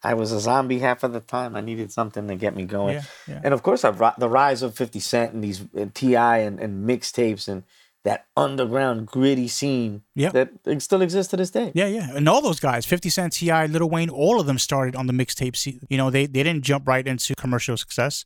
I 0.03 0.15
was 0.15 0.33
a 0.33 0.41
zombie 0.41 0.79
half 0.79 1.03
of 1.05 1.13
the 1.13 1.21
time. 1.21 1.55
I 1.55 1.61
needed 1.61 1.93
something 1.93 2.29
to 2.29 2.37
get 2.37 2.57
me 2.57 2.65
going. 2.65 3.01
And 3.27 3.53
of 3.53 3.63
course, 3.63 3.85
I've, 3.85 3.99
the 4.17 4.29
rise 4.29 4.63
of 4.63 4.75
50 4.77 5.01
Cent 5.01 5.33
and 5.35 5.43
these 5.45 5.61
uh, 5.77 5.87
T.I. 5.93 6.39
and, 6.39 6.61
and 6.61 6.89
mixtapes 6.89 7.47
and 7.49 7.65
that 8.05 8.27
underground 8.37 9.07
gritty 9.07 9.49
scene 9.49 10.03
Yeah. 10.15 10.31
that 10.31 10.51
still 10.81 11.03
exists 11.03 11.31
to 11.33 11.37
this 11.37 11.51
day. 11.51 11.73
Yeah, 11.75 11.87
yeah, 11.87 12.11
and 12.15 12.29
all 12.29 12.41
those 12.41 12.61
guys, 12.61 12.87
Fifty 12.87 13.11
Cent, 13.11 13.33
T.I., 13.35 13.67
Lil 13.67 13.91
Wayne, 13.91 14.09
all 14.09 14.41
of 14.41 14.47
them 14.47 14.59
started 14.59 14.95
on 14.97 15.07
the 15.07 15.13
mixtape. 15.13 15.57
se- 15.57 15.81
You 15.91 15.97
know, 15.99 16.11
they 16.11 16.27
they 16.27 16.43
didn't 16.43 16.63
jump 16.65 16.87
right 16.89 17.07
into 17.07 17.35
commercial 17.35 17.77
success, 17.77 18.25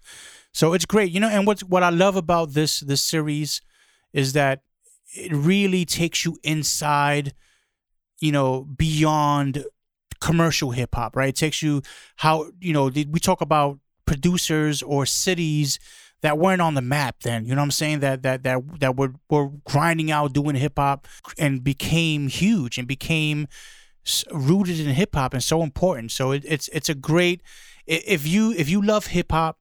so 0.52 0.72
it's 0.74 0.84
great. 0.84 1.10
You 1.10 1.20
know, 1.20 1.28
and 1.28 1.46
what 1.46 1.60
what 1.62 1.82
I 1.82 1.88
love 1.90 2.16
about 2.16 2.52
this 2.52 2.80
this 2.80 3.02
series 3.02 3.60
is 4.12 4.34
that 4.34 4.60
it 5.14 5.32
really 5.32 5.84
takes 5.84 6.24
you 6.24 6.36
inside, 6.42 7.34
you 8.20 8.30
know, 8.32 8.64
beyond 8.76 9.64
commercial 10.20 10.70
hip 10.72 10.94
hop. 10.94 11.16
Right? 11.16 11.30
It 11.30 11.36
takes 11.36 11.62
you 11.62 11.82
how 12.16 12.50
you 12.60 12.72
know 12.72 12.84
we 12.86 13.18
talk 13.20 13.40
about 13.40 13.78
producers 14.04 14.82
or 14.82 15.06
cities 15.06 15.78
that 16.22 16.38
weren't 16.38 16.62
on 16.62 16.74
the 16.74 16.82
map 16.82 17.16
then. 17.22 17.44
You 17.44 17.54
know 17.54 17.60
what 17.60 17.66
I'm 17.66 17.70
saying? 17.72 18.00
That 18.00 18.22
that 18.22 18.42
that 18.44 18.80
that 18.80 18.96
were 18.96 19.14
were 19.28 19.50
grinding 19.64 20.10
out 20.10 20.32
doing 20.32 20.56
hip 20.56 20.74
hop 20.76 21.06
and 21.38 21.62
became 21.62 22.28
huge 22.28 22.78
and 22.78 22.88
became 22.88 23.48
rooted 24.32 24.80
in 24.80 24.88
hip 24.88 25.14
hop 25.14 25.34
and 25.34 25.42
so 25.42 25.62
important. 25.62 26.12
So 26.12 26.32
it, 26.32 26.44
it's 26.46 26.68
it's 26.68 26.88
a 26.88 26.94
great 26.94 27.42
if 27.86 28.26
you 28.26 28.52
if 28.52 28.68
you 28.68 28.80
love 28.80 29.06
hip 29.06 29.32
hop, 29.32 29.58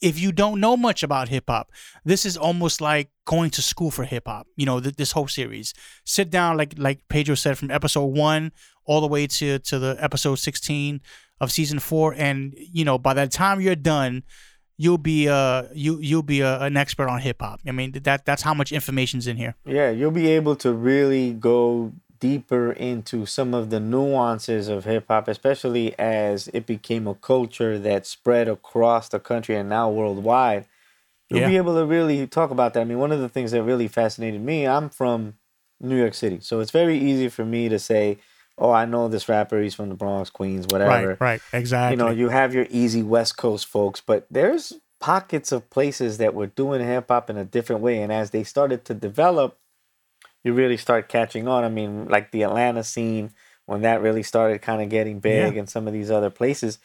if 0.00 0.18
you 0.18 0.32
don't 0.32 0.60
know 0.60 0.76
much 0.76 1.02
about 1.02 1.28
hip 1.28 1.44
hop, 1.48 1.70
this 2.04 2.26
is 2.26 2.36
almost 2.36 2.80
like 2.80 3.10
going 3.24 3.50
to 3.50 3.62
school 3.62 3.90
for 3.90 4.04
hip 4.04 4.24
hop. 4.26 4.46
You 4.56 4.66
know, 4.66 4.80
th- 4.80 4.96
this 4.96 5.12
whole 5.12 5.28
series. 5.28 5.74
Sit 6.04 6.30
down, 6.30 6.56
like 6.56 6.74
like 6.76 7.00
Pedro 7.08 7.34
said, 7.34 7.58
from 7.58 7.70
episode 7.70 8.06
one 8.06 8.52
all 8.84 9.00
the 9.00 9.06
way 9.06 9.26
to 9.26 9.58
to 9.58 9.78
the 9.78 9.96
episode 10.00 10.36
sixteen 10.36 11.00
of 11.40 11.52
season 11.52 11.78
four, 11.78 12.14
and 12.16 12.54
you 12.56 12.84
know, 12.84 12.98
by 12.98 13.14
the 13.14 13.26
time 13.26 13.60
you're 13.60 13.74
done. 13.76 14.22
You'll 14.76 14.98
be 14.98 15.28
uh 15.28 15.64
you 15.74 15.98
you'll 16.00 16.22
be 16.22 16.40
a, 16.40 16.60
an 16.60 16.76
expert 16.76 17.08
on 17.08 17.20
hip 17.20 17.40
hop. 17.40 17.60
I 17.66 17.72
mean 17.72 17.92
that 17.92 18.24
that's 18.24 18.42
how 18.42 18.54
much 18.54 18.72
information's 18.72 19.26
in 19.26 19.36
here. 19.36 19.54
Yeah, 19.64 19.90
you'll 19.90 20.10
be 20.10 20.28
able 20.30 20.56
to 20.56 20.72
really 20.72 21.32
go 21.34 21.92
deeper 22.20 22.72
into 22.72 23.26
some 23.26 23.52
of 23.52 23.70
the 23.70 23.80
nuances 23.80 24.68
of 24.68 24.84
hip 24.84 25.06
hop, 25.08 25.28
especially 25.28 25.96
as 25.98 26.48
it 26.48 26.66
became 26.66 27.06
a 27.06 27.14
culture 27.14 27.78
that 27.78 28.06
spread 28.06 28.48
across 28.48 29.08
the 29.08 29.18
country 29.18 29.56
and 29.56 29.68
now 29.68 29.90
worldwide. 29.90 30.66
You'll 31.28 31.40
Yeah. 31.40 31.48
be 31.48 31.56
able 31.56 31.74
to 31.74 31.84
really 31.84 32.26
talk 32.26 32.50
about 32.50 32.74
that. 32.74 32.80
I 32.80 32.84
mean, 32.84 32.98
one 32.98 33.10
of 33.12 33.20
the 33.20 33.28
things 33.28 33.50
that 33.52 33.62
really 33.62 33.88
fascinated 33.88 34.40
me, 34.40 34.66
I'm 34.66 34.88
from 34.88 35.34
New 35.80 35.96
York 35.96 36.14
City, 36.14 36.38
so 36.40 36.60
it's 36.60 36.70
very 36.70 36.96
easy 36.96 37.28
for 37.28 37.44
me 37.44 37.68
to 37.68 37.78
say, 37.78 38.18
"Oh, 38.62 38.70
I 38.70 38.84
know 38.84 39.08
this 39.08 39.28
rapper. 39.28 39.60
He's 39.60 39.74
from 39.74 39.88
the 39.88 39.94
Bronx, 39.94 40.30
Queens, 40.30 40.66
whatever." 40.70 41.08
Right, 41.08 41.20
right, 41.20 41.40
exactly. 41.52 41.92
you 41.98 42.04
know, 42.04 42.10
you 42.10 42.28
have 42.30 42.54
your 42.54 42.66
easy 42.70 43.02
West 43.02 43.36
Coast 43.36 43.66
folks, 43.66 44.00
but 44.00 44.26
there's 44.30 44.72
pockets 45.00 45.50
of 45.50 45.68
places 45.68 46.18
that 46.18 46.32
were 46.34 46.46
doing 46.46 46.80
hip 46.86 47.06
hop 47.08 47.28
in 47.28 47.36
a 47.36 47.44
different 47.44 47.82
way. 47.82 48.00
And 48.00 48.12
as 48.12 48.30
they 48.30 48.44
started 48.44 48.84
to 48.84 48.94
develop, 48.94 49.58
you 50.44 50.52
really 50.52 50.76
start 50.76 51.08
catching 51.08 51.48
on. 51.48 51.64
I 51.64 51.68
mean, 51.68 52.08
like 52.08 52.30
the 52.30 52.42
Atlanta 52.42 52.84
scene, 52.84 53.32
when 53.66 53.82
that 53.82 54.00
really 54.00 54.22
started 54.22 54.62
kind 54.62 54.80
of 54.80 54.88
getting 54.88 55.18
big, 55.18 55.54
Yeah. 55.54 55.58
and 55.60 55.68
some 55.68 55.86
of 55.88 55.92
these 55.92 56.10
other 56.10 56.30
places, 56.30 56.78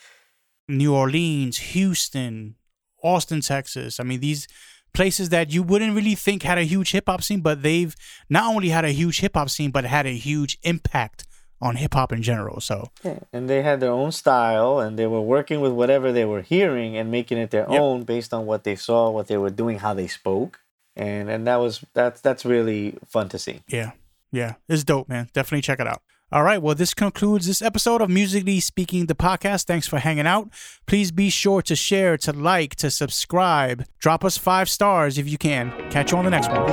New 0.67 0.95
Orleans, 0.95 1.57
Houston, 1.57 2.55
Austin, 3.03 3.41
Texas. 3.41 3.99
I 3.99 4.03
mean, 4.03 4.19
these 4.19 4.47
places 4.93 5.29
that 5.29 5.51
you 5.53 5.61
wouldn't 5.61 5.95
really 5.95 6.15
think 6.15 6.41
had 6.43 6.57
a 6.57 6.63
huge 6.63 6.91
hip 6.91 7.03
hop 7.07 7.21
scene, 7.21 7.41
but 7.41 7.61
they've 7.61 7.95
not 8.29 8.45
only 8.53 8.69
had 8.69 8.83
a 8.83 8.89
huge 8.91 9.19
hip 9.19 9.35
hop 9.35 9.49
scene, 9.49 9.69
but 9.69 9.85
had 9.85 10.07
a 10.07 10.15
huge 10.17 10.57
impact 10.63 11.26
on 11.61 11.75
hip 11.77 11.93
hop 11.93 12.11
in 12.11 12.21
general. 12.21 12.59
So 12.61 12.89
Yeah, 13.03 13.19
and 13.33 13.49
they 13.49 13.61
had 13.63 13.79
their 13.79 13.91
own 13.91 14.11
style, 14.11 14.79
and 14.79 14.97
they 14.97 15.07
were 15.07 15.21
working 15.21 15.59
with 15.61 15.71
whatever 15.71 16.11
they 16.11 16.25
were 16.25 16.41
hearing 16.41 16.95
and 16.97 17.09
making 17.11 17.37
it 17.37 17.51
their 17.51 17.67
Yep. 17.69 17.81
own 17.81 18.03
based 18.03 18.33
on 18.33 18.45
what 18.45 18.63
they 18.63 18.75
saw, 18.75 19.09
what 19.09 19.27
they 19.27 19.37
were 19.37 19.49
doing, 19.49 19.79
how 19.79 19.93
they 19.93 20.07
spoke, 20.07 20.59
and 20.95 21.29
and 21.29 21.47
that 21.47 21.57
was 21.57 21.83
that's 21.93 22.21
that's 22.21 22.45
really 22.45 22.97
fun 23.07 23.29
to 23.29 23.39
see. 23.39 23.61
yeah, 23.67 23.91
yeah, 24.31 24.55
it's 24.69 24.83
dope, 24.83 25.09
man. 25.09 25.29
Definitely 25.33 25.61
check 25.61 25.79
it 25.79 25.87
out. 25.87 26.01
All 26.29 26.43
right, 26.43 26.61
well, 26.61 26.75
this 26.75 26.93
concludes 26.93 27.47
this 27.47 27.61
episode 27.61 28.01
of 28.01 28.09
Musically 28.09 28.59
Speaking, 28.59 29.05
the 29.05 29.15
podcast. 29.15 29.63
Thanks 29.63 29.87
for 29.87 29.99
hanging 29.99 30.27
out. 30.27 30.49
Please 30.85 31.09
be 31.09 31.29
sure 31.29 31.61
to 31.61 31.73
share, 31.73 32.17
to 32.17 32.33
like, 32.33 32.75
to 32.77 32.91
subscribe. 32.91 33.85
Drop 33.99 34.25
us 34.25 34.37
five 34.37 34.67
stars 34.67 35.17
if 35.17 35.29
you 35.29 35.37
can. 35.37 35.71
Catch 35.89 36.11
you 36.11 36.17
on 36.17 36.25
the 36.25 36.31
next 36.31 36.51
one. 36.51 36.67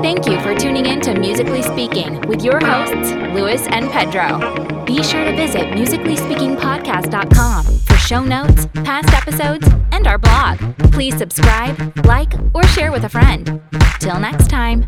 Thank 0.00 0.28
you 0.28 0.40
for 0.40 0.54
tuning 0.54 0.86
in 0.86 1.00
to 1.00 1.18
Musically 1.18 1.62
Speaking 1.62 2.20
with 2.28 2.44
your 2.44 2.64
hosts, 2.64 3.10
Louis 3.34 3.66
and 3.66 3.90
Pedro. 3.90 4.38
Be 4.84 5.02
sure 5.02 5.24
to 5.24 5.34
visit 5.34 5.62
musicallyspeakingpodcast.com 5.62 7.64
for 7.64 7.96
show 7.96 8.22
notes, 8.22 8.68
past 8.84 9.12
episodes, 9.12 9.66
and 9.90 10.06
our 10.06 10.18
blog. 10.18 10.60
Please 10.92 11.18
subscribe, 11.18 12.06
like, 12.06 12.32
or 12.54 12.62
share 12.68 12.92
with 12.92 13.02
a 13.02 13.08
friend. 13.08 13.60
Till 13.98 14.20
next 14.20 14.48
time. 14.48 14.86